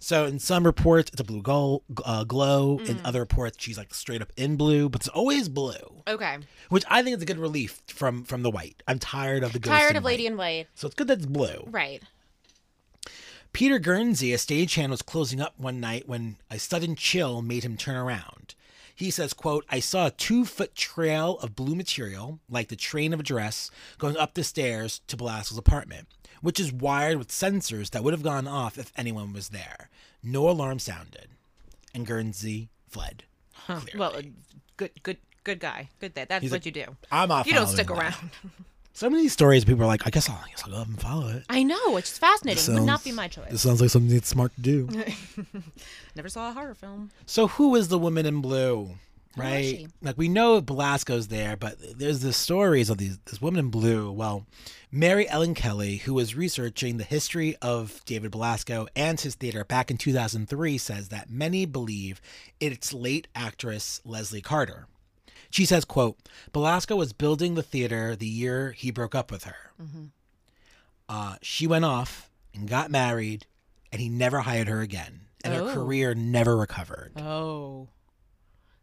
So 0.00 0.24
in 0.24 0.38
some 0.38 0.64
reports, 0.64 1.10
it's 1.12 1.20
a 1.20 1.24
blue 1.24 1.42
glow. 1.42 1.82
Uh, 2.04 2.24
glow. 2.24 2.78
In 2.86 2.98
other 3.04 3.20
reports, 3.20 3.58
she's 3.60 3.76
like 3.76 3.92
straight 3.94 4.22
up 4.22 4.32
in 4.36 4.56
blue, 4.56 4.88
but 4.88 5.02
it's 5.02 5.08
always 5.08 5.48
blue, 5.50 6.02
okay. 6.08 6.38
which 6.70 6.84
I 6.88 7.02
think 7.02 7.16
is 7.16 7.22
a 7.22 7.26
good 7.26 7.38
relief 7.38 7.82
from 7.86 8.24
from 8.24 8.42
the 8.42 8.50
white. 8.50 8.82
I'm 8.88 8.98
tired 8.98 9.44
of 9.44 9.52
the 9.52 9.60
Tired 9.60 9.96
of 9.96 10.04
Lady 10.04 10.24
white. 10.24 10.32
in 10.32 10.38
White. 10.38 10.68
So 10.74 10.86
it's 10.86 10.94
good 10.94 11.08
that 11.08 11.18
it's 11.18 11.26
blue. 11.26 11.64
Right. 11.66 12.02
Peter 13.52 13.78
Guernsey, 13.78 14.32
a 14.32 14.36
stagehand, 14.36 14.90
was 14.90 15.02
closing 15.02 15.40
up 15.40 15.54
one 15.58 15.80
night 15.80 16.08
when 16.08 16.36
a 16.50 16.58
sudden 16.58 16.94
chill 16.94 17.42
made 17.42 17.64
him 17.64 17.76
turn 17.76 17.96
around. 17.96 18.54
He 18.94 19.10
says, 19.10 19.32
quote, 19.32 19.64
I 19.68 19.80
saw 19.80 20.06
a 20.06 20.10
two 20.10 20.44
foot 20.44 20.74
trail 20.74 21.38
of 21.38 21.56
blue 21.56 21.74
material, 21.74 22.38
like 22.48 22.68
the 22.68 22.76
train 22.76 23.12
of 23.12 23.20
a 23.20 23.24
dress, 23.24 23.70
going 23.98 24.16
up 24.16 24.34
the 24.34 24.44
stairs 24.44 25.00
to 25.08 25.16
Belasco's 25.16 25.58
apartment, 25.58 26.06
which 26.40 26.58
is 26.60 26.72
wired 26.72 27.18
with 27.18 27.28
sensors 27.28 27.90
that 27.90 28.02
would 28.04 28.12
have 28.14 28.22
gone 28.22 28.46
off 28.48 28.78
if 28.78 28.92
anyone 28.96 29.32
was 29.32 29.48
there. 29.50 29.88
No 30.22 30.48
alarm 30.48 30.78
sounded. 30.78 31.28
And 31.94 32.06
Guernsey 32.06 32.68
fled. 32.88 33.24
Huh. 33.54 33.80
Well, 33.96 34.14
uh, 34.16 34.22
good, 34.76 34.90
good, 35.02 35.18
good 35.44 35.60
guy. 35.60 35.88
Good 36.00 36.14
day. 36.14 36.26
That's 36.28 36.42
He's 36.42 36.50
what 36.52 36.62
a- 36.62 36.64
you 36.64 36.72
do. 36.72 36.96
I'm 37.10 37.30
off 37.30 37.46
You 37.46 37.54
don't 37.54 37.66
stick 37.66 37.88
that. 37.88 37.98
around. 37.98 38.30
So 38.92 39.08
many 39.08 39.28
stories, 39.28 39.64
people 39.64 39.84
are 39.84 39.86
like, 39.86 40.04
I 40.06 40.10
guess 40.10 40.28
I'll, 40.28 40.42
I 40.44 40.48
guess 40.50 40.64
I'll 40.64 40.72
go 40.72 40.78
up 40.78 40.88
and 40.88 41.00
follow 41.00 41.28
it. 41.28 41.44
I 41.48 41.62
know. 41.62 41.96
It's 41.96 42.18
fascinating. 42.18 42.74
Would 42.74 42.82
not 42.82 43.02
be 43.04 43.12
my 43.12 43.28
choice. 43.28 43.48
This 43.48 43.62
sounds 43.62 43.80
like 43.80 43.88
something 43.88 44.12
that's 44.12 44.28
smart 44.28 44.52
to 44.56 44.60
do. 44.60 44.88
Never 46.16 46.28
saw 46.28 46.50
a 46.50 46.52
horror 46.52 46.74
film. 46.74 47.10
So 47.24 47.46
who 47.46 47.76
is 47.76 47.88
the 47.88 47.98
woman 47.98 48.26
in 48.26 48.40
blue? 48.40 48.90
Right? 49.36 49.86
Like 50.02 50.18
we 50.18 50.28
know 50.28 50.60
Belasco's 50.60 51.28
there, 51.28 51.56
but 51.56 51.76
there's 51.98 52.20
the 52.20 52.32
stories 52.32 52.90
of 52.90 52.98
these 52.98 53.18
this 53.26 53.40
woman 53.40 53.60
in 53.60 53.70
blue. 53.70 54.10
Well, 54.10 54.44
Mary 54.90 55.28
Ellen 55.28 55.54
Kelly, 55.54 55.98
who 55.98 56.14
was 56.14 56.34
researching 56.34 56.96
the 56.96 57.04
history 57.04 57.54
of 57.62 58.04
David 58.06 58.32
Belasco 58.32 58.88
and 58.96 59.20
his 59.20 59.36
theater 59.36 59.64
back 59.64 59.88
in 59.90 59.96
2003, 59.98 60.78
says 60.78 61.08
that 61.10 61.30
many 61.30 61.64
believe 61.64 62.20
it's 62.58 62.92
late 62.92 63.28
actress 63.34 64.00
Leslie 64.04 64.40
Carter. 64.40 64.88
She 65.48 65.64
says, 65.64 65.84
"quote 65.84 66.18
Belasco 66.52 66.96
was 66.96 67.12
building 67.12 67.54
the 67.54 67.62
theater 67.62 68.16
the 68.16 68.26
year 68.26 68.72
he 68.72 68.90
broke 68.90 69.14
up 69.14 69.30
with 69.30 69.44
her. 69.44 69.70
Uh, 71.08 71.36
she 71.40 71.66
went 71.68 71.84
off 71.84 72.30
and 72.54 72.68
got 72.68 72.90
married, 72.90 73.46
and 73.92 74.00
he 74.00 74.08
never 74.08 74.40
hired 74.40 74.68
her 74.68 74.80
again, 74.80 75.22
and 75.44 75.54
her 75.54 75.62
Oh. 75.62 75.72
career 75.74 76.14
never 76.14 76.56
recovered." 76.56 77.12
Oh. 77.16 77.88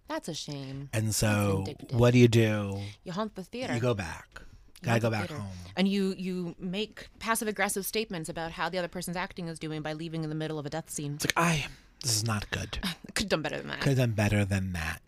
That's 0.07 0.27
a 0.29 0.33
shame. 0.33 0.89
And 0.93 1.13
so, 1.13 1.65
what 1.91 2.11
do 2.11 2.19
you 2.19 2.27
do? 2.27 2.79
You 3.03 3.11
haunt 3.11 3.35
the 3.35 3.43
theater. 3.43 3.73
You 3.73 3.79
go 3.79 3.93
back. 3.93 4.41
Gotta 4.83 4.99
go 4.99 5.09
back 5.09 5.27
theater. 5.27 5.41
home. 5.41 5.51
And 5.75 5.87
you 5.87 6.13
you 6.17 6.55
make 6.59 7.09
passive 7.19 7.47
aggressive 7.47 7.85
statements 7.85 8.29
about 8.29 8.51
how 8.51 8.69
the 8.69 8.77
other 8.77 8.87
person's 8.87 9.17
acting 9.17 9.47
is 9.47 9.59
doing 9.59 9.81
by 9.81 9.93
leaving 9.93 10.23
in 10.23 10.29
the 10.29 10.35
middle 10.35 10.59
of 10.59 10.65
a 10.65 10.69
death 10.69 10.89
scene. 10.89 11.15
It's 11.15 11.25
like 11.25 11.33
I. 11.35 11.65
This 12.03 12.15
is 12.15 12.25
not 12.25 12.49
good. 12.51 12.79
Could 13.15 13.23
have 13.23 13.29
done 13.29 13.41
better 13.41 13.57
than 13.57 13.67
that. 13.67 13.79
Could 13.79 13.89
have 13.89 13.97
done 13.97 14.11
better 14.11 14.45
than 14.45 14.73
that. 14.73 15.01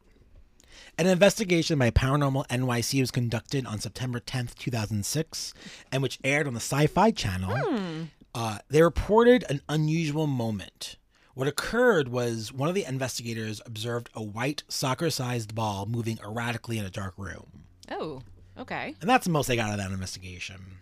An 0.98 1.08
investigation 1.08 1.80
by 1.80 1.92
Paranormal 1.92 2.48
NYC 2.48 3.00
was 3.00 3.12
conducted 3.12 3.66
on 3.66 3.80
September 3.80 4.20
10th, 4.20 4.56
2006, 4.56 5.54
and 5.92 6.02
which 6.02 6.20
aired 6.26 6.46
on 6.46 6.54
the 6.54 6.60
Sci 6.60 6.88
Fi 6.88 7.12
Channel. 7.12 7.56
Hmm. 7.56 8.04
Uh, 8.36 8.58
they 8.70 8.82
reported 8.82 9.46
an 9.50 9.62
unusual 9.70 10.28
moment. 10.28 10.98
What 11.40 11.48
occurred 11.48 12.10
was 12.10 12.52
one 12.52 12.68
of 12.68 12.76
the 12.76 12.84
investigators 12.84 13.62
observed 13.66 14.10
a 14.14 14.22
white 14.22 14.64
soccer 14.68 15.10
sized 15.10 15.56
ball 15.56 15.86
moving 15.86 16.20
erratically 16.22 16.78
in 16.78 16.84
a 16.84 16.90
dark 16.90 17.14
room. 17.16 17.64
Oh, 17.90 18.24
okay. 18.58 18.94
And 19.00 19.10
that's 19.10 19.24
the 19.24 19.32
most 19.32 19.48
they 19.48 19.56
got 19.56 19.70
out 19.70 19.72
of 19.72 19.78
that 19.78 19.90
investigation. 19.90 20.80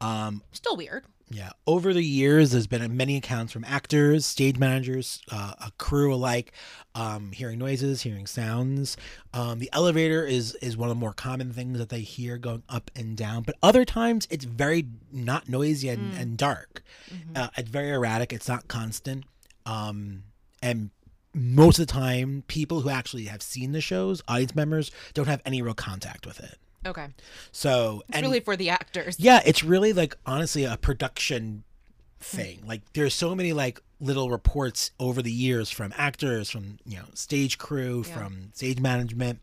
Um, 0.00 0.42
Still 0.50 0.76
weird. 0.76 1.04
Yeah. 1.30 1.50
Over 1.64 1.94
the 1.94 2.02
years, 2.02 2.50
there's 2.50 2.66
been 2.66 2.96
many 2.96 3.16
accounts 3.16 3.52
from 3.52 3.64
actors, 3.64 4.26
stage 4.26 4.58
managers, 4.58 5.22
uh, 5.30 5.52
a 5.60 5.70
crew 5.78 6.12
alike, 6.12 6.52
um, 6.96 7.30
hearing 7.30 7.60
noises, 7.60 8.02
hearing 8.02 8.26
sounds. 8.26 8.96
Um, 9.32 9.60
the 9.60 9.70
elevator 9.72 10.26
is 10.26 10.56
is 10.56 10.76
one 10.76 10.90
of 10.90 10.96
the 10.96 11.00
more 11.00 11.12
common 11.12 11.52
things 11.52 11.78
that 11.78 11.88
they 11.88 12.00
hear 12.00 12.36
going 12.36 12.64
up 12.68 12.90
and 12.96 13.16
down. 13.16 13.44
But 13.44 13.54
other 13.62 13.84
times, 13.84 14.26
it's 14.28 14.44
very 14.44 14.88
not 15.12 15.48
noisy 15.48 15.88
and, 15.88 16.14
and 16.18 16.36
dark. 16.36 16.82
Uh, 17.36 17.48
it's 17.56 17.70
very 17.70 17.90
erratic. 17.90 18.32
It's 18.32 18.48
not 18.48 18.66
constant. 18.66 19.24
Um, 19.66 20.24
and 20.62 20.90
most 21.34 21.78
of 21.78 21.86
the 21.86 21.92
time, 21.92 22.44
people 22.46 22.80
who 22.82 22.90
actually 22.90 23.24
have 23.24 23.42
seen 23.42 23.72
the 23.72 23.80
shows, 23.80 24.22
audience 24.28 24.54
members, 24.54 24.90
don't 25.14 25.28
have 25.28 25.40
any 25.44 25.62
real 25.62 25.74
contact 25.74 26.26
with 26.26 26.40
it. 26.40 26.56
Okay. 26.84 27.06
So 27.52 28.02
It's 28.08 28.16
and 28.18 28.26
really 28.26 28.40
for 28.40 28.56
the 28.56 28.70
actors. 28.70 29.16
yeah, 29.18 29.40
it's 29.46 29.62
really 29.62 29.92
like 29.92 30.16
honestly 30.26 30.64
a 30.64 30.76
production 30.76 31.62
thing. 32.20 32.62
Like 32.66 32.82
there's 32.92 33.14
so 33.14 33.34
many 33.34 33.52
like 33.52 33.80
little 34.00 34.30
reports 34.30 34.90
over 34.98 35.22
the 35.22 35.30
years 35.32 35.70
from 35.70 35.92
actors, 35.96 36.50
from 36.50 36.78
you 36.84 36.98
know 36.98 37.04
stage 37.14 37.56
crew, 37.58 38.04
Yeah. 38.06 38.14
from 38.18 38.50
stage 38.52 38.80
management, 38.80 39.38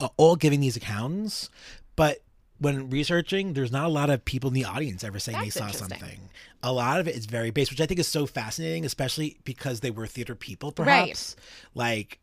uh, 0.00 0.08
all 0.16 0.34
giving 0.36 0.60
these 0.60 0.76
accounts. 0.76 1.50
But 1.94 2.22
when 2.64 2.90
researching, 2.90 3.52
there's 3.52 3.70
not 3.70 3.84
a 3.84 3.88
lot 3.88 4.10
of 4.10 4.24
people 4.24 4.48
in 4.48 4.54
the 4.54 4.64
audience 4.64 5.04
ever 5.04 5.18
saying 5.18 5.38
That's 5.38 5.54
they 5.54 5.60
saw 5.60 5.68
something. 5.68 6.18
A 6.62 6.72
lot 6.72 6.98
of 6.98 7.06
it 7.06 7.14
is 7.14 7.26
very 7.26 7.50
based, 7.50 7.70
which 7.70 7.80
I 7.80 7.86
think 7.86 8.00
is 8.00 8.08
so 8.08 8.26
fascinating, 8.26 8.84
especially 8.84 9.38
because 9.44 9.80
they 9.80 9.90
were 9.90 10.06
theater 10.06 10.34
people, 10.34 10.72
perhaps. 10.72 11.36
Like 11.74 12.18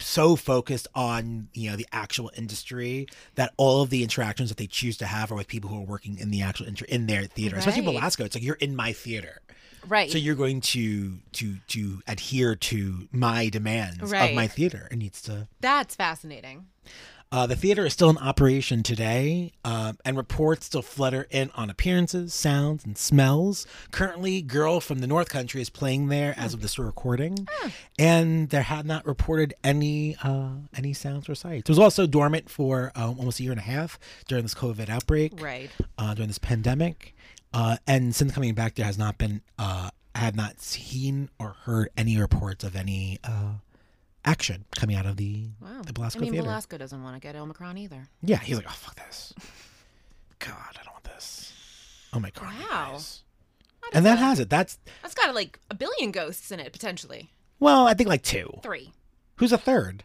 so 0.00 0.36
focused 0.36 0.88
on 0.94 1.48
you 1.54 1.70
know 1.70 1.76
the 1.76 1.86
actual 1.92 2.30
industry 2.36 3.06
that 3.36 3.52
all 3.56 3.82
of 3.82 3.90
the 3.90 4.02
interactions 4.02 4.48
that 4.48 4.58
they 4.58 4.66
choose 4.66 4.96
to 4.98 5.06
have 5.06 5.30
are 5.30 5.36
with 5.36 5.46
people 5.46 5.70
who 5.70 5.78
are 5.78 5.84
working 5.86 6.18
in 6.18 6.30
the 6.30 6.42
actual 6.42 6.66
inter- 6.66 6.84
in 6.88 7.06
their 7.06 7.24
theater 7.24 7.56
especially 7.56 7.82
Right. 7.86 7.94
Belasco 7.94 8.24
it's 8.24 8.34
like 8.34 8.42
you're 8.42 8.56
in 8.56 8.74
my 8.74 8.92
theater 8.92 9.40
Right. 9.86 10.10
so 10.10 10.18
you're 10.18 10.34
going 10.34 10.62
to 10.62 11.18
to 11.34 11.56
to 11.68 12.02
adhere 12.08 12.56
to 12.56 13.08
my 13.12 13.48
demands 13.48 14.02
of 14.02 14.10
my 14.10 14.48
theater 14.48 14.88
it 14.90 14.96
needs 14.96 15.22
to 15.22 15.46
That's 15.60 15.94
fascinating. 15.94 16.66
Uh, 17.34 17.46
the 17.48 17.56
theater 17.56 17.84
is 17.84 17.92
still 17.92 18.10
in 18.10 18.18
operation 18.18 18.84
today, 18.84 19.50
um, 19.64 19.98
and 20.04 20.16
reports 20.16 20.66
still 20.66 20.82
flutter 20.82 21.26
in 21.30 21.50
on 21.56 21.68
appearances, 21.68 22.32
sounds, 22.32 22.84
and 22.84 22.96
smells. 22.96 23.66
Currently, 23.90 24.40
Girl 24.42 24.78
from 24.80 25.00
the 25.00 25.08
North 25.08 25.28
Country 25.28 25.60
is 25.60 25.68
playing 25.68 26.06
there 26.08 26.32
as 26.36 26.54
of 26.54 26.60
this 26.62 26.78
recording, 26.78 27.48
and 27.98 28.50
there 28.50 28.62
had 28.62 28.86
not 28.86 29.04
reported 29.04 29.52
any 29.64 30.16
uh, 30.22 30.50
any 30.76 30.92
sounds 30.92 31.28
or 31.28 31.34
sights. 31.34 31.68
It 31.68 31.72
was 31.72 31.78
also 31.80 32.06
dormant 32.06 32.48
for 32.48 32.92
um, 32.94 33.18
almost 33.18 33.40
a 33.40 33.42
year 33.42 33.52
and 33.52 33.60
a 33.60 33.64
half 33.64 33.98
during 34.28 34.44
this 34.44 34.54
COVID 34.54 34.88
outbreak, 34.88 35.32
Right. 35.42 35.70
uh, 35.98 36.14
during 36.14 36.28
this 36.28 36.38
pandemic, 36.38 37.16
uh, 37.52 37.78
and 37.88 38.14
since 38.14 38.32
coming 38.32 38.54
back, 38.54 38.76
there 38.76 38.86
has 38.86 38.96
not 38.98 39.18
been. 39.18 39.42
Uh, 39.58 39.90
I 40.14 40.20
have 40.20 40.36
not 40.36 40.60
seen 40.60 41.28
or 41.40 41.56
heard 41.64 41.88
any 41.96 42.16
reports 42.16 42.62
of 42.62 42.76
any 42.76 43.18
uh, 43.24 43.54
action 44.24 44.64
coming 44.76 44.96
out 44.96 45.06
of 45.06 45.16
the 45.16 45.48
Wow. 45.60 45.82
the 45.86 45.92
Belasco 45.92 46.18
I 46.18 46.22
mean, 46.22 46.32
Theater. 46.32 46.44
Belasco 46.44 46.78
doesn't 46.78 47.02
want 47.02 47.16
to 47.16 47.20
get 47.20 47.36
Omicron 47.36 47.78
either. 47.78 48.08
Yeah, 48.22 48.38
he's 48.38 48.56
like, 48.56 48.66
oh 48.68 48.72
fuck 48.72 48.96
this. 48.96 49.32
God, 50.38 50.56
I 50.78 50.82
don't 50.84 50.92
want 50.92 51.04
this. 51.04 51.52
Oh 52.12 52.20
my 52.20 52.30
god. 52.30 52.44
Wow. 52.44 52.92
guys. 52.92 53.22
How 53.80 53.90
does 53.90 53.96
And 53.96 54.06
that 54.06 54.18
has 54.18 54.40
it. 54.40 54.50
That's 54.50 54.78
That's 55.02 55.14
got 55.14 55.34
like 55.34 55.58
a 55.70 55.74
billion 55.74 56.10
ghosts 56.10 56.50
in 56.50 56.60
it 56.60 56.72
potentially. 56.72 57.30
well, 57.60 57.86
I 57.86 57.94
think 57.94 58.08
like 58.08 58.22
two. 58.22 58.50
Three. 58.62 58.92
Who's 59.36 59.52
a 59.52 59.58
third? 59.58 60.04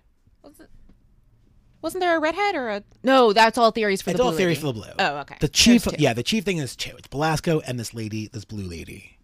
Wasn't 1.82 2.02
there 2.02 2.18
a 2.18 2.20
redhead 2.20 2.56
or 2.56 2.70
a? 2.70 2.84
No, 3.04 3.32
that's 3.32 3.58
all 3.58 3.72
theories 3.72 4.02
for 4.02 4.10
it's 4.10 4.18
the 4.18 4.24
blue. 4.24 4.30
It's 4.32 4.34
all 4.34 4.38
theories 4.38 4.64
lady. 4.64 4.80
for 4.80 4.86
the 4.86 4.94
blue. 4.94 4.94
Oh, 5.00 5.18
okay. 5.20 5.36
The 5.40 5.48
chief, 5.48 5.88
yeah, 5.98 6.14
the 6.14 6.24
chief 6.24 6.44
thing 6.44 6.58
is 6.58 6.76
two. 6.76 6.96
It's 6.98 7.08
Belasco 7.08 7.62
and 7.66 7.80
this 7.80 7.94
lady, 7.94 8.28
this 8.28 8.44
blue 8.44 8.66
lady. 8.66 9.18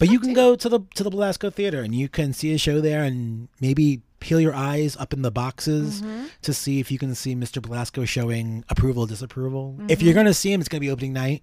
But 0.00 0.10
you 0.10 0.18
can 0.18 0.32
go 0.32 0.56
to 0.56 0.68
the 0.68 0.80
to 0.96 1.04
the 1.04 1.10
Belasco 1.10 1.50
Theater 1.52 1.82
and 1.82 1.94
you 1.94 2.08
can 2.08 2.32
see 2.32 2.52
a 2.52 2.58
show 2.58 2.80
there 2.80 3.04
and 3.04 3.48
maybe 3.60 4.00
peel 4.18 4.40
your 4.40 4.54
eyes 4.54 4.96
up 4.96 5.12
in 5.12 5.22
the 5.22 5.30
boxes 5.30 6.02
Mm-hmm. 6.02 6.24
to 6.42 6.52
see 6.52 6.80
if 6.80 6.90
you 6.90 6.98
can 6.98 7.14
see 7.14 7.34
Mr. 7.36 7.62
Belasco 7.62 8.04
showing 8.04 8.64
approval, 8.68 9.06
disapproval. 9.06 9.76
If 9.88 9.98
Mm-hmm. 9.98 10.04
you're 10.06 10.14
gonna 10.14 10.34
see 10.34 10.52
him, 10.52 10.60
it's 10.60 10.68
gonna 10.68 10.80
be 10.80 10.90
opening 10.90 11.12
night 11.12 11.42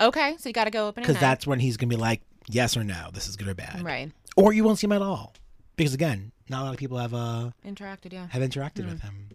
Okay, 0.00 0.36
so 0.38 0.48
you 0.48 0.52
got 0.52 0.64
to 0.64 0.70
go 0.70 0.86
open 0.88 1.02
because 1.02 1.18
that's 1.18 1.46
when 1.46 1.58
he's 1.60 1.76
gonna 1.76 1.88
be 1.90 1.96
like, 1.96 2.20
yes 2.48 2.76
or 2.76 2.84
no, 2.84 3.08
this 3.12 3.28
is 3.28 3.36
good 3.36 3.48
or 3.48 3.54
bad. 3.54 3.82
right. 3.82 4.10
or 4.36 4.52
you 4.52 4.64
won't 4.64 4.78
see 4.78 4.86
him 4.86 4.92
at 4.92 5.02
all 5.02 5.34
because 5.76 5.94
again 5.94 6.32
not 6.50 6.62
a 6.62 6.64
lot 6.64 6.72
of 6.72 6.78
people 6.78 6.98
have 6.98 7.12
uh 7.14 7.50
Interacted, 7.66 8.12
yeah. 8.12 8.26
have 8.30 8.42
interacted 8.42 8.84
Hmm. 8.84 8.90
with 8.90 9.00
him 9.02 9.28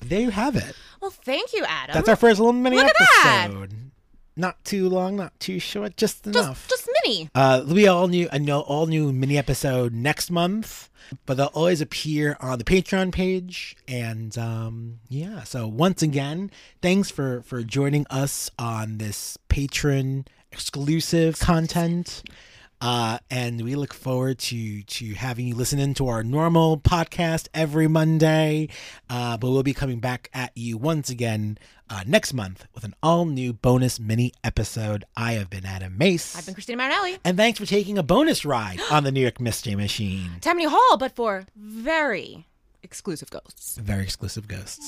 there 0.00 0.20
you 0.20 0.30
have 0.30 0.56
it 0.56 0.74
Well, 1.00 1.10
thank 1.10 1.52
you, 1.54 1.64
Adam. 1.66 1.94
that's 1.94 2.08
our 2.08 2.16
first 2.16 2.38
little 2.40 2.52
mini 2.52 2.76
Look 2.76 2.90
episode 2.90 3.90
not 4.36 4.62
too 4.64 4.88
long 4.88 5.16
not 5.16 5.38
too 5.38 5.58
short 5.58 5.96
just 5.96 6.24
just 6.24 6.36
enough. 6.36 6.66
just 6.68 6.88
mini. 7.04 7.30
uh 7.34 7.58
there'll 7.60 7.74
be 7.74 7.86
all 7.88 8.08
new 8.08 8.28
a 8.32 8.38
no 8.38 8.60
all 8.60 8.86
new 8.86 9.12
mini 9.12 9.38
episode 9.38 9.92
next 9.92 10.30
month 10.30 10.90
but 11.26 11.36
they'll 11.36 11.46
always 11.54 11.80
appear 11.80 12.36
on 12.40 12.58
the 12.58 12.64
patreon 12.64 13.12
page. 13.12 13.76
And 13.86 14.36
um 14.38 14.98
yeah 15.08 15.42
so 15.44 15.66
once 15.68 16.02
again 16.02 16.50
thanks 16.82 17.10
for 17.10 17.42
for 17.42 17.62
joining 17.62 18.06
us 18.10 18.50
on 18.58 18.98
this 18.98 19.36
patron 19.48 20.26
exclusive. 20.50 21.38
content 21.38 22.22
uh, 22.84 23.18
and 23.30 23.62
we 23.62 23.74
look 23.76 23.94
forward 23.94 24.38
to 24.38 24.82
to 24.82 25.14
having 25.14 25.46
you 25.46 25.54
listen 25.54 25.78
in 25.78 25.94
to 25.94 26.06
our 26.08 26.22
normal 26.22 26.76
podcast 26.76 27.48
every 27.54 27.88
Monday. 27.88 28.68
Uh, 29.08 29.38
but 29.38 29.50
we'll 29.50 29.62
be 29.62 29.72
coming 29.72 30.00
back 30.00 30.28
at 30.34 30.52
you 30.54 30.76
once 30.76 31.08
again 31.08 31.56
uh, 31.88 32.02
next 32.06 32.34
month 32.34 32.66
with 32.74 32.84
an 32.84 32.94
all 33.02 33.24
new 33.24 33.54
bonus 33.54 33.98
mini 33.98 34.32
episode. 34.42 35.04
I 35.16 35.32
have 35.32 35.48
been 35.48 35.64
Adam 35.64 35.96
Mace. 35.96 36.36
I've 36.36 36.44
been 36.44 36.54
Christina 36.54 36.76
Marinelli. 36.76 37.18
and 37.24 37.38
thanks 37.38 37.58
for 37.58 37.64
taking 37.66 37.96
a 37.96 38.02
bonus 38.02 38.44
ride 38.44 38.80
on 38.90 39.02
the 39.04 39.10
New 39.12 39.20
York 39.22 39.40
Mystery 39.40 39.74
Machine. 39.74 40.32
Tammany 40.42 40.66
Hall, 40.68 40.98
but 40.98 41.16
for 41.16 41.46
very 41.56 42.46
exclusive 42.82 43.30
ghosts. 43.30 43.78
Very 43.78 44.02
exclusive 44.02 44.46
ghosts. 44.46 44.84